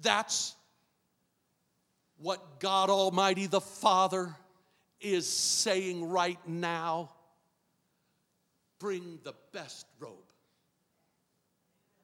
That's 0.00 0.54
what 2.18 2.60
God 2.60 2.90
Almighty 2.90 3.46
the 3.46 3.60
Father 3.60 4.34
is 5.00 5.28
saying 5.28 6.08
right 6.08 6.38
now. 6.46 7.10
Bring 8.78 9.18
the 9.24 9.34
best 9.52 9.86
robe. 9.98 10.12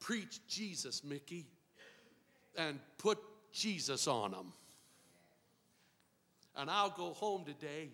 Preach 0.01 0.41
Jesus, 0.49 1.05
Mickey, 1.05 1.47
and 2.57 2.79
put 2.99 3.19
Jesus 3.53 4.07
on 4.07 4.33
them. 4.33 4.53
And 6.57 6.71
I'll 6.71 6.91
go 6.91 7.13
home 7.13 7.45
today 7.45 7.91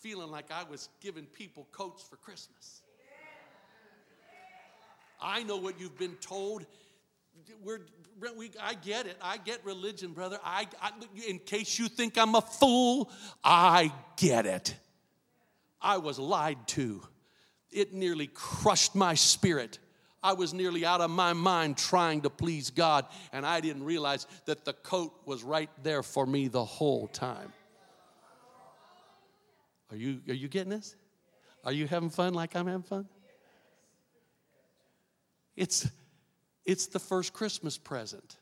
feeling 0.00 0.30
like 0.30 0.50
I 0.50 0.64
was 0.64 0.88
giving 1.00 1.24
people 1.24 1.66
coats 1.72 2.02
for 2.02 2.16
Christmas. 2.16 2.82
I 5.20 5.42
know 5.42 5.56
what 5.56 5.80
you've 5.80 5.98
been 5.98 6.16
told 6.16 6.66
we're, 7.62 7.80
we, 8.36 8.50
I 8.60 8.74
get 8.74 9.06
it. 9.06 9.16
I 9.20 9.36
get 9.36 9.64
religion, 9.64 10.12
brother. 10.12 10.38
I, 10.44 10.66
I, 10.80 10.90
in 11.28 11.38
case 11.38 11.78
you 11.78 11.88
think 11.88 12.16
I'm 12.16 12.34
a 12.34 12.40
fool, 12.40 13.10
I 13.42 13.92
get 14.16 14.46
it. 14.46 14.74
I 15.80 15.98
was 15.98 16.18
lied 16.18 16.66
to. 16.68 17.02
It 17.70 17.92
nearly 17.92 18.28
crushed 18.28 18.94
my 18.94 19.14
spirit. 19.14 19.78
I 20.22 20.32
was 20.32 20.52
nearly 20.54 20.84
out 20.84 21.00
of 21.00 21.10
my 21.10 21.34
mind 21.34 21.76
trying 21.76 22.22
to 22.22 22.30
please 22.30 22.70
God, 22.70 23.06
and 23.32 23.46
I 23.46 23.60
didn't 23.60 23.84
realize 23.84 24.26
that 24.46 24.64
the 24.64 24.72
coat 24.72 25.12
was 25.24 25.44
right 25.44 25.70
there 25.82 26.02
for 26.02 26.26
me 26.26 26.48
the 26.48 26.64
whole 26.64 27.06
time. 27.06 27.52
Are 29.90 29.96
you, 29.96 30.20
are 30.28 30.34
you 30.34 30.48
getting 30.48 30.70
this? 30.70 30.96
Are 31.64 31.72
you 31.72 31.86
having 31.86 32.10
fun 32.10 32.34
like 32.34 32.56
I'm 32.56 32.66
having 32.66 32.82
fun? 32.82 33.08
It's 35.56 35.88
it's 36.66 36.86
the 36.86 36.98
first 36.98 37.32
Christmas 37.32 37.78
present. 37.78 38.36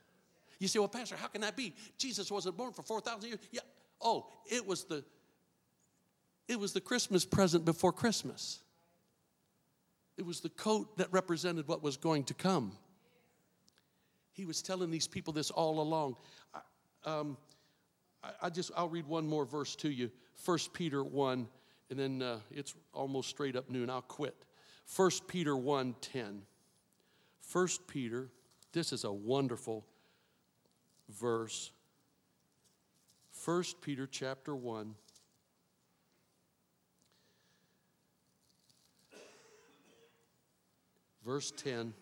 You 0.59 0.69
say, 0.69 0.79
well, 0.79 0.89
Pastor, 0.89 1.17
how 1.17 1.27
can 1.27 1.43
that 1.43 1.57
be? 1.57 1.75
Jesus 1.99 2.31
wasn't 2.31 2.57
born 2.57 2.73
for 2.73 2.83
4,000 2.83 3.29
years. 3.29 3.41
Yeah. 3.53 3.61
Oh, 4.01 4.27
it 4.47 4.67
was 4.67 4.85
the 4.85 5.05
it 6.47 6.61
was 6.61 6.75
the 6.75 6.81
Christmas 6.81 7.25
present 7.25 7.65
before 7.65 7.93
Christmas. 7.93 8.61
It 10.19 10.27
was 10.27 10.41
the 10.41 10.51
coat 10.51 10.99
that 10.99 11.11
represented 11.11 11.67
what 11.67 11.83
was 11.83 11.97
going 11.97 12.25
to 12.25 12.35
come. 12.35 12.73
He 14.33 14.45
was 14.45 14.61
telling 14.61 14.91
these 14.91 15.09
people 15.09 15.33
this 15.33 15.51
all 15.51 15.81
along. 15.81 16.17
I, 16.55 16.61
um, 17.05 17.39
I, 18.23 18.31
I 18.43 18.51
just 18.51 18.73
I'll 18.77 18.91
read 18.91 19.07
one 19.07 19.27
more 19.27 19.47
verse 19.47 19.75
to 19.77 19.89
you. 19.89 20.11
First 20.35 20.75
Peter 20.75 21.03
one, 21.03 21.49
and 21.89 21.99
then 21.99 22.21
uh, 22.21 22.41
it's 22.51 22.75
almost 22.93 23.31
straight 23.31 23.57
up 23.57 23.71
noon. 23.71 23.89
I'll 23.89 24.03
quit. 24.03 24.37
First 24.85 25.27
Peter 25.27 25.57
1 25.57 25.95
10. 26.01 26.43
1 27.55 27.69
Peter, 27.87 28.31
this 28.73 28.93
is 28.93 29.05
a 29.05 29.13
wonderful 29.13 29.87
verse. 31.09 31.71
1 33.45 33.63
Peter 33.81 34.09
chapter 34.09 34.57
1. 34.57 34.93
Verse 41.25 41.53
10. 41.57 41.95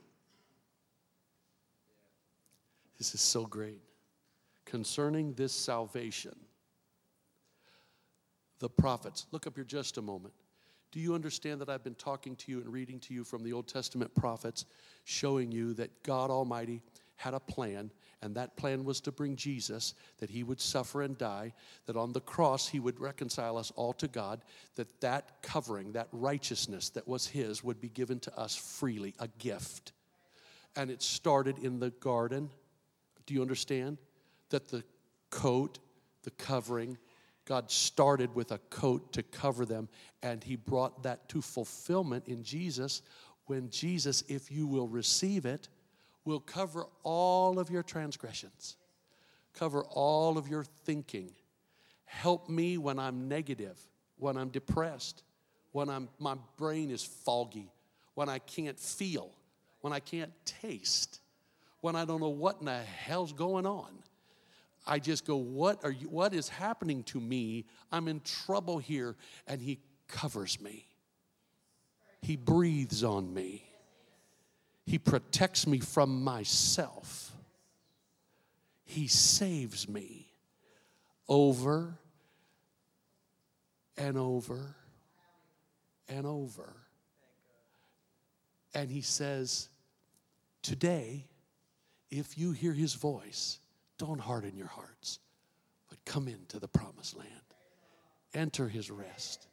This 2.97 3.15
is 3.15 3.21
so 3.21 3.45
great. 3.45 3.83
Concerning 4.65 5.35
this 5.35 5.53
salvation, 5.53 6.35
the 8.59 8.71
prophets, 8.71 9.27
look 9.33 9.47
up 9.47 9.57
here 9.57 9.65
just 9.65 9.99
a 9.99 10.03
moment. 10.03 10.33
Do 10.93 11.01
you 11.01 11.15
understand 11.15 11.61
that 11.63 11.71
I've 11.71 11.83
been 11.83 11.95
talking 11.95 12.37
to 12.37 12.53
you 12.53 12.61
and 12.61 12.71
reading 12.71 13.01
to 13.01 13.15
you 13.15 13.25
from 13.25 13.43
the 13.43 13.55
Old 13.55 13.67
Testament 13.67 14.15
prophets, 14.15 14.67
showing 15.05 15.51
you 15.51 15.73
that 15.75 16.03
God 16.03 16.31
Almighty 16.31 16.83
had 17.17 17.33
a 17.33 17.41
plan, 17.41 17.91
and 18.21 18.35
that 18.35 18.57
plan 18.57 18.85
was 18.85 19.01
to 19.01 19.13
bring 19.13 19.35
Jesus, 19.35 19.95
that 20.19 20.29
he 20.29 20.43
would 20.43 20.61
suffer 20.61 21.03
and 21.03 21.17
die, 21.17 21.55
that 21.87 21.97
on 21.97 22.13
the 22.13 22.21
cross 22.21 22.69
he 22.69 22.79
would 22.79 23.01
reconcile 23.01 23.57
us 23.57 23.73
all 23.75 23.95
to 23.95 24.07
God, 24.07 24.45
that 24.77 25.01
that 25.01 25.41
covering, 25.41 25.93
that 25.93 26.09
righteousness 26.13 26.91
that 26.91 27.09
was 27.09 27.27
his 27.27 27.65
would 27.65 27.81
be 27.81 27.89
given 27.89 28.21
to 28.21 28.39
us 28.39 28.55
freely, 28.55 29.15
a 29.19 29.29
gift. 29.39 29.93
And 30.77 30.91
it 30.91 31.01
started 31.01 31.59
in 31.59 31.81
the 31.81 31.91
garden. 31.91 32.51
Do 33.27 33.35
you 33.35 33.41
understand? 33.41 33.99
That 34.51 34.69
the 34.69 34.85
coat, 35.31 35.79
the 36.25 36.31
covering, 36.33 36.99
God 37.53 37.71
started 37.71 38.35
with 38.35 38.51
a 38.51 38.57
coat 38.71 39.13
to 39.13 39.23
cover 39.23 39.67
them, 39.67 39.91
and 40.23 40.43
He 40.43 40.57
brought 40.57 41.03
that 41.03 41.29
to 41.29 41.43
fulfillment 41.43 42.27
in 42.27 42.43
Jesus 42.43 43.03
when 43.45 43.69
Jesus, 43.69 44.25
if 44.27 44.51
you 44.51 44.67
will 44.67 44.89
receive 44.89 45.45
it, 45.45 45.69
will 46.25 46.41
cover 46.41 46.87
all 47.03 47.59
of 47.59 47.69
your 47.69 47.83
transgressions, 47.83 48.79
cover 49.53 49.85
all 49.91 50.39
of 50.39 50.49
your 50.49 50.65
thinking. 50.65 51.31
Help 52.07 52.49
me 52.49 52.79
when 52.79 52.99
I'm 52.99 53.29
negative, 53.29 53.79
when 54.17 54.39
I'm 54.39 54.49
depressed, 54.49 55.23
when 55.73 55.91
I'm, 55.91 56.09
my 56.19 56.37
brain 56.57 56.91
is 56.91 57.05
foggy, 57.05 57.71
when 58.15 58.31
I 58.31 58.39
can't 58.39 58.81
feel, 58.81 59.31
when 59.83 59.93
I 59.93 60.01
can't 60.01 60.33
taste, 60.47 61.21
when 61.83 61.97
I 61.97 62.07
don't 62.07 62.21
know 62.23 62.31
what 62.31 62.61
in 62.61 62.65
the 62.65 62.79
hell's 62.79 63.35
going 63.35 63.67
on. 63.67 63.93
I 64.87 64.99
just 64.99 65.25
go, 65.25 65.37
what, 65.37 65.85
are 65.85 65.91
you, 65.91 66.09
what 66.09 66.35
is 66.35 66.49
happening 66.49 67.05
to 67.05 67.21
me? 67.21 67.67
I'm 67.91 68.09
in 68.09 68.21
trouble 68.21 68.79
here. 68.79 69.17
And 69.47 69.61
He 69.61 69.81
covers 70.09 70.61
me, 70.61 70.87
He 72.21 72.37
breathes 72.37 73.05
on 73.05 73.33
me, 73.33 73.65
He 74.85 74.99
protects 74.99 75.67
me 75.67 75.79
from 75.79 76.25
myself, 76.25 77.33
He 78.85 79.07
saves 79.07 79.89
me 79.89 80.33
over 81.29 81.99
and 83.97 84.19
over 84.19 84.75
and 86.09 86.27
over. 86.27 86.75
And 88.75 88.91
He 88.91 89.01
says, 89.01 89.69
Today, 90.63 91.27
if 92.11 92.37
you 92.37 92.53
hear 92.53 92.73
His 92.73 92.95
voice, 92.95 93.61
don't 94.07 94.21
harden 94.21 94.57
your 94.57 94.67
hearts, 94.67 95.21
but 95.89 96.05
come 96.05 96.27
into 96.27 96.59
the 96.59 96.67
promised 96.67 97.17
land. 97.17 97.31
Enter 98.35 98.69
his 98.69 98.91
rest. 98.91 99.47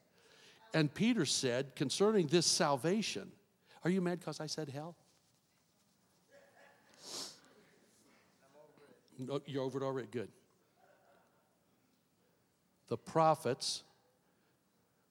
And 0.73 0.91
Peter 0.91 1.23
said 1.23 1.75
concerning 1.75 2.25
this 2.25 2.47
salvation, 2.47 3.31
are 3.83 3.91
you 3.91 4.01
mad 4.01 4.19
because 4.19 4.39
I 4.39 4.47
said 4.47 4.69
hell? 4.69 4.95
No, 9.19 9.39
you're 9.45 9.63
over 9.63 9.79
it 9.79 9.85
already. 9.85 10.07
Good. 10.09 10.29
The 12.87 12.97
prophets 12.97 13.83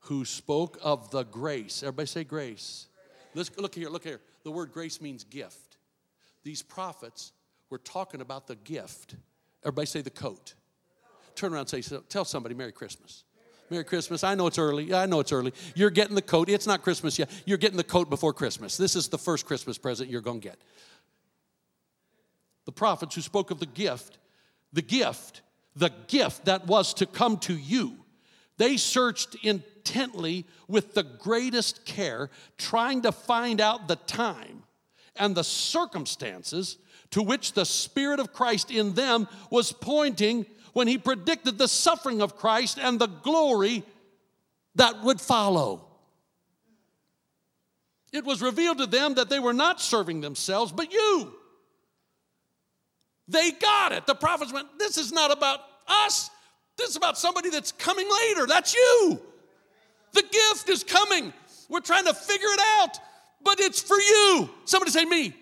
who 0.01 0.25
spoke 0.25 0.79
of 0.83 1.13
the 1.13 1.23
grace, 1.23 1.85
everybody 1.85 2.07
say 2.07 2.25
grace. 2.25 2.89
Let's 3.35 3.57
look 3.57 3.77
here, 3.77 3.89
look 3.89 4.03
here. 4.03 4.21
The 4.43 4.51
word 4.51 4.73
grace 4.73 5.01
means 5.01 5.23
gift. 5.23 5.77
These 6.43 6.63
prophets 6.63 7.33
were 7.71 7.79
talking 7.79 8.21
about 8.21 8.47
the 8.49 8.57
gift. 8.57 9.15
Everybody 9.63 9.87
say 9.87 10.01
the 10.01 10.11
coat. 10.11 10.55
Turn 11.35 11.53
around 11.53 11.73
and 11.73 11.85
say, 11.85 11.99
tell 12.09 12.25
somebody 12.25 12.55
Merry 12.55 12.73
Christmas. 12.73 13.25
Merry 13.71 13.85
Christmas. 13.85 14.25
I 14.25 14.35
know 14.35 14.47
it's 14.47 14.59
early. 14.59 14.85
Yeah, 14.85 15.01
I 15.01 15.07
know 15.07 15.21
it's 15.21 15.33
early. 15.33 15.53
You're 15.75 15.91
getting 15.91 16.15
the 16.15 16.23
coat. 16.23 16.49
It's 16.49 16.67
not 16.67 16.83
Christmas 16.83 17.19
yet. 17.19 17.31
You're 17.45 17.59
getting 17.59 17.77
the 17.77 17.85
coat 17.85 18.09
before 18.09 18.33
Christmas. 18.33 18.77
This 18.77 18.97
is 18.97 19.09
the 19.09 19.19
first 19.19 19.47
Christmas 19.47 19.79
present 19.79 20.11
you're 20.11 20.21
going 20.21 20.41
to 20.41 20.49
get. 20.49 20.59
The 22.65 22.73
prophets 22.73 23.15
who 23.15 23.21
spoke 23.21 23.51
of 23.51 23.61
the 23.61 23.67
gift, 23.67 24.19
the 24.73 24.83
gift, 24.83 25.43
the 25.77 25.91
gift 26.09 26.47
that 26.47 26.67
was 26.67 26.95
to 26.95 27.07
come 27.07 27.39
to 27.39 27.55
you, 27.55 27.97
they 28.57 28.77
searched 28.77 29.37
intently 29.43 30.45
with 30.67 30.95
the 30.95 31.05
greatest 31.05 31.85
care, 31.85 32.31
trying 32.57 33.03
to 33.03 33.13
find 33.13 33.61
out 33.61 33.87
the 33.87 33.97
time 33.97 34.65
and 35.15 35.35
the 35.35 35.45
circumstances 35.45 36.79
to 37.11 37.23
which 37.23 37.53
the 37.53 37.65
Spirit 37.65 38.21
of 38.21 38.33
Christ 38.33 38.71
in 38.71 38.95
them 38.95 39.29
was 39.51 39.73
pointing 39.73 40.47
when 40.73 40.89
he 40.89 40.99
predicted 40.99 41.59
the 41.59 41.69
suffering 41.69 42.21
of 42.23 42.37
Christ 42.37 42.79
and 42.81 42.99
the 42.99 43.07
glory 43.07 43.83
that 44.75 45.03
would 45.03 45.21
follow. 45.21 45.85
It 48.13 48.25
was 48.25 48.41
revealed 48.41 48.79
to 48.79 48.87
them 48.87 49.15
that 49.15 49.29
they 49.29 49.39
were 49.39 49.53
not 49.53 49.81
serving 49.81 50.21
themselves, 50.21 50.73
but 50.73 50.93
you. 50.93 51.33
They 53.29 53.51
got 53.51 53.93
it. 53.93 54.07
The 54.07 54.15
prophets 54.15 54.53
went, 54.53 54.79
This 54.79 54.97
is 54.97 55.13
not 55.13 55.31
about 55.31 55.61
us. 55.87 56.31
This 56.77 56.91
is 56.91 56.97
about 56.97 57.19
somebody 57.19 57.51
that's 57.51 57.73
coming 57.73 58.09
later. 58.09 58.47
That's 58.47 58.75
you. 58.75 59.21
The 60.13 60.23
gift 60.23 60.69
is 60.69 60.85
coming. 60.85 61.33
We're 61.69 61.81
trying 61.81 62.05
to 62.05 62.15
figure 62.15 62.49
it 62.49 62.61
out, 62.81 62.99
but 63.43 63.61
it's 63.61 63.83
for 63.83 63.99
you. 63.99 64.49
Somebody 64.65 64.91
say, 64.91 65.05
Me. 65.05 65.35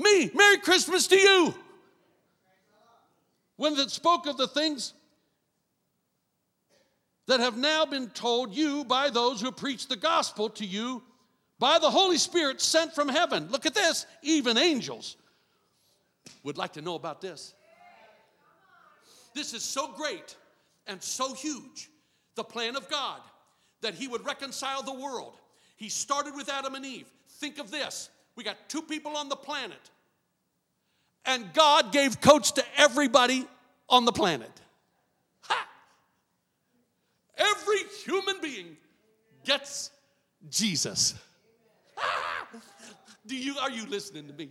Me. 0.00 0.30
Merry 0.34 0.58
Christmas 0.58 1.06
to 1.08 1.16
you 1.16 1.54
when 3.56 3.78
it 3.78 3.90
spoke 3.90 4.26
of 4.26 4.36
the 4.36 4.48
things 4.48 4.94
that 7.26 7.40
have 7.40 7.56
now 7.56 7.84
been 7.84 8.08
told 8.08 8.54
you 8.54 8.84
by 8.84 9.10
those 9.10 9.40
who 9.40 9.52
preach 9.52 9.86
the 9.86 9.96
gospel 9.96 10.48
to 10.48 10.64
you 10.64 11.02
by 11.58 11.78
the 11.78 11.90
Holy 11.90 12.16
Spirit 12.16 12.60
sent 12.60 12.94
from 12.94 13.08
heaven. 13.08 13.48
Look 13.50 13.66
at 13.66 13.74
this, 13.74 14.06
even 14.22 14.56
angels 14.56 15.16
would 16.42 16.56
like 16.56 16.72
to 16.72 16.80
know 16.80 16.94
about 16.94 17.20
this. 17.20 17.54
This 19.34 19.52
is 19.52 19.62
so 19.62 19.92
great 19.92 20.36
and 20.86 21.02
so 21.02 21.34
huge, 21.34 21.90
the 22.34 22.42
plan 22.42 22.76
of 22.76 22.88
God, 22.88 23.20
that 23.82 23.94
He 23.94 24.08
would 24.08 24.24
reconcile 24.24 24.82
the 24.82 24.94
world. 24.94 25.38
He 25.76 25.88
started 25.88 26.34
with 26.34 26.48
Adam 26.48 26.74
and 26.74 26.84
Eve. 26.84 27.06
Think 27.28 27.58
of 27.58 27.70
this 27.70 28.08
we 28.36 28.44
got 28.44 28.56
two 28.68 28.82
people 28.82 29.16
on 29.16 29.28
the 29.28 29.36
planet 29.36 29.90
and 31.24 31.52
God 31.52 31.92
gave 31.92 32.20
coats 32.20 32.52
to 32.52 32.64
everybody 32.76 33.46
on 33.88 34.04
the 34.04 34.12
planet. 34.12 34.50
Ha! 35.42 35.68
Every 37.36 37.78
human 38.04 38.40
being 38.40 38.76
gets 39.44 39.90
Jesus. 40.48 41.14
Ha! 41.96 42.46
Do 43.26 43.36
you 43.36 43.58
are 43.58 43.70
you 43.70 43.86
listening 43.86 44.26
to 44.28 44.32
me? 44.32 44.50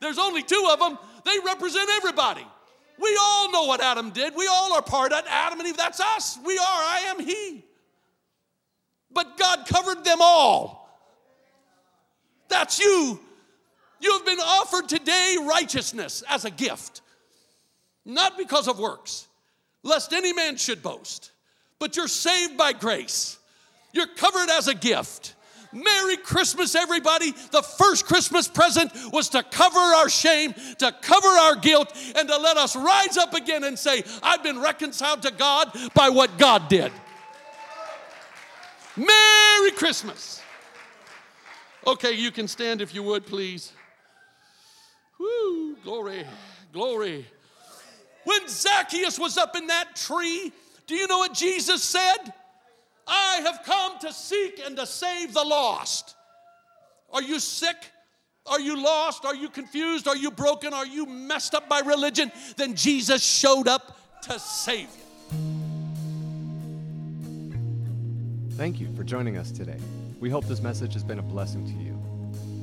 There's 0.00 0.18
only 0.18 0.42
two 0.42 0.68
of 0.72 0.78
them. 0.78 0.98
They 1.24 1.38
represent 1.44 1.88
everybody. 1.96 2.46
We 2.98 3.18
all 3.20 3.50
know 3.50 3.64
what 3.64 3.82
Adam 3.82 4.10
did. 4.10 4.34
We 4.34 4.46
all 4.46 4.72
are 4.74 4.82
part 4.82 5.12
of 5.12 5.24
Adam 5.28 5.58
and 5.58 5.68
Eve. 5.68 5.76
That's 5.76 6.00
us. 6.00 6.38
We 6.44 6.58
are. 6.58 6.62
I 6.62 7.04
am 7.06 7.20
he. 7.20 7.64
But 9.10 9.38
God 9.38 9.66
covered 9.66 10.04
them 10.04 10.18
all. 10.20 10.79
That's 12.50 12.78
you 12.78 13.20
you 14.00 14.12
have 14.12 14.24
been 14.24 14.40
offered 14.40 14.88
today 14.88 15.36
righteousness 15.46 16.22
as 16.28 16.44
a 16.44 16.50
gift, 16.50 17.02
not 18.04 18.38
because 18.38 18.66
of 18.66 18.78
works, 18.78 19.28
lest 19.82 20.12
any 20.12 20.32
man 20.32 20.56
should 20.56 20.82
boast, 20.82 21.32
but 21.78 21.96
you're 21.96 22.08
saved 22.08 22.56
by 22.56 22.72
grace. 22.72 23.38
You're 23.92 24.06
covered 24.06 24.48
as 24.50 24.68
a 24.68 24.74
gift. 24.74 25.34
Merry 25.72 26.16
Christmas, 26.16 26.74
everybody. 26.74 27.30
The 27.52 27.62
first 27.62 28.06
Christmas 28.06 28.48
present 28.48 28.90
was 29.12 29.28
to 29.30 29.42
cover 29.42 29.78
our 29.78 30.08
shame, 30.08 30.52
to 30.78 30.92
cover 31.02 31.28
our 31.28 31.56
guilt, 31.56 31.92
and 32.16 32.28
to 32.28 32.36
let 32.38 32.56
us 32.56 32.74
rise 32.74 33.16
up 33.16 33.34
again 33.34 33.64
and 33.64 33.78
say, 33.78 34.02
I've 34.22 34.42
been 34.42 34.60
reconciled 34.60 35.22
to 35.22 35.30
God 35.30 35.70
by 35.94 36.08
what 36.08 36.38
God 36.38 36.68
did. 36.68 36.90
Merry 38.96 39.70
Christmas. 39.72 40.42
Okay, 41.86 42.12
you 42.12 42.30
can 42.30 42.46
stand 42.46 42.80
if 42.80 42.94
you 42.94 43.02
would, 43.02 43.26
please. 43.26 43.72
Woo, 45.18 45.76
glory, 45.82 46.24
glory. 46.72 47.26
When 48.24 48.48
Zacchaeus 48.48 49.18
was 49.18 49.38
up 49.38 49.56
in 49.56 49.66
that 49.68 49.96
tree, 49.96 50.52
do 50.86 50.94
you 50.94 51.06
know 51.06 51.18
what 51.18 51.34
Jesus 51.34 51.82
said? 51.82 52.32
I 53.06 53.40
have 53.44 53.62
come 53.64 53.98
to 54.00 54.12
seek 54.12 54.60
and 54.64 54.76
to 54.76 54.86
save 54.86 55.34
the 55.34 55.42
lost. 55.42 56.14
Are 57.12 57.22
you 57.22 57.40
sick? 57.40 57.76
Are 58.46 58.60
you 58.60 58.82
lost? 58.82 59.24
Are 59.24 59.34
you 59.34 59.48
confused? 59.48 60.06
Are 60.06 60.16
you 60.16 60.30
broken? 60.30 60.72
Are 60.72 60.86
you 60.86 61.06
messed 61.06 61.54
up 61.54 61.68
by 61.68 61.80
religion? 61.80 62.30
Then 62.56 62.74
Jesus 62.74 63.22
showed 63.22 63.68
up 63.68 63.98
to 64.22 64.38
save 64.38 64.88
you. 64.88 65.00
Thank 68.52 68.80
you 68.80 68.94
for 68.94 69.04
joining 69.04 69.38
us 69.38 69.50
today. 69.50 69.78
We 70.20 70.28
hope 70.28 70.44
this 70.44 70.60
message 70.60 70.92
has 70.92 71.02
been 71.02 71.18
a 71.18 71.22
blessing 71.22 71.64
to 71.64 71.72
you. 71.72 71.98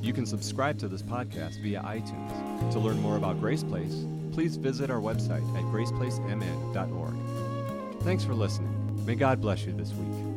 You 0.00 0.12
can 0.12 0.26
subscribe 0.26 0.78
to 0.78 0.86
this 0.86 1.02
podcast 1.02 1.60
via 1.60 1.82
iTunes. 1.82 2.72
To 2.72 2.78
learn 2.78 3.02
more 3.02 3.16
about 3.16 3.40
Grace 3.40 3.64
Place, 3.64 4.06
please 4.32 4.54
visit 4.56 4.90
our 4.90 5.00
website 5.00 5.42
at 5.56 5.64
graceplacemn.org. 5.64 8.02
Thanks 8.02 8.24
for 8.24 8.34
listening. 8.34 9.04
May 9.04 9.16
God 9.16 9.40
bless 9.40 9.64
you 9.64 9.72
this 9.72 9.92
week. 9.92 10.27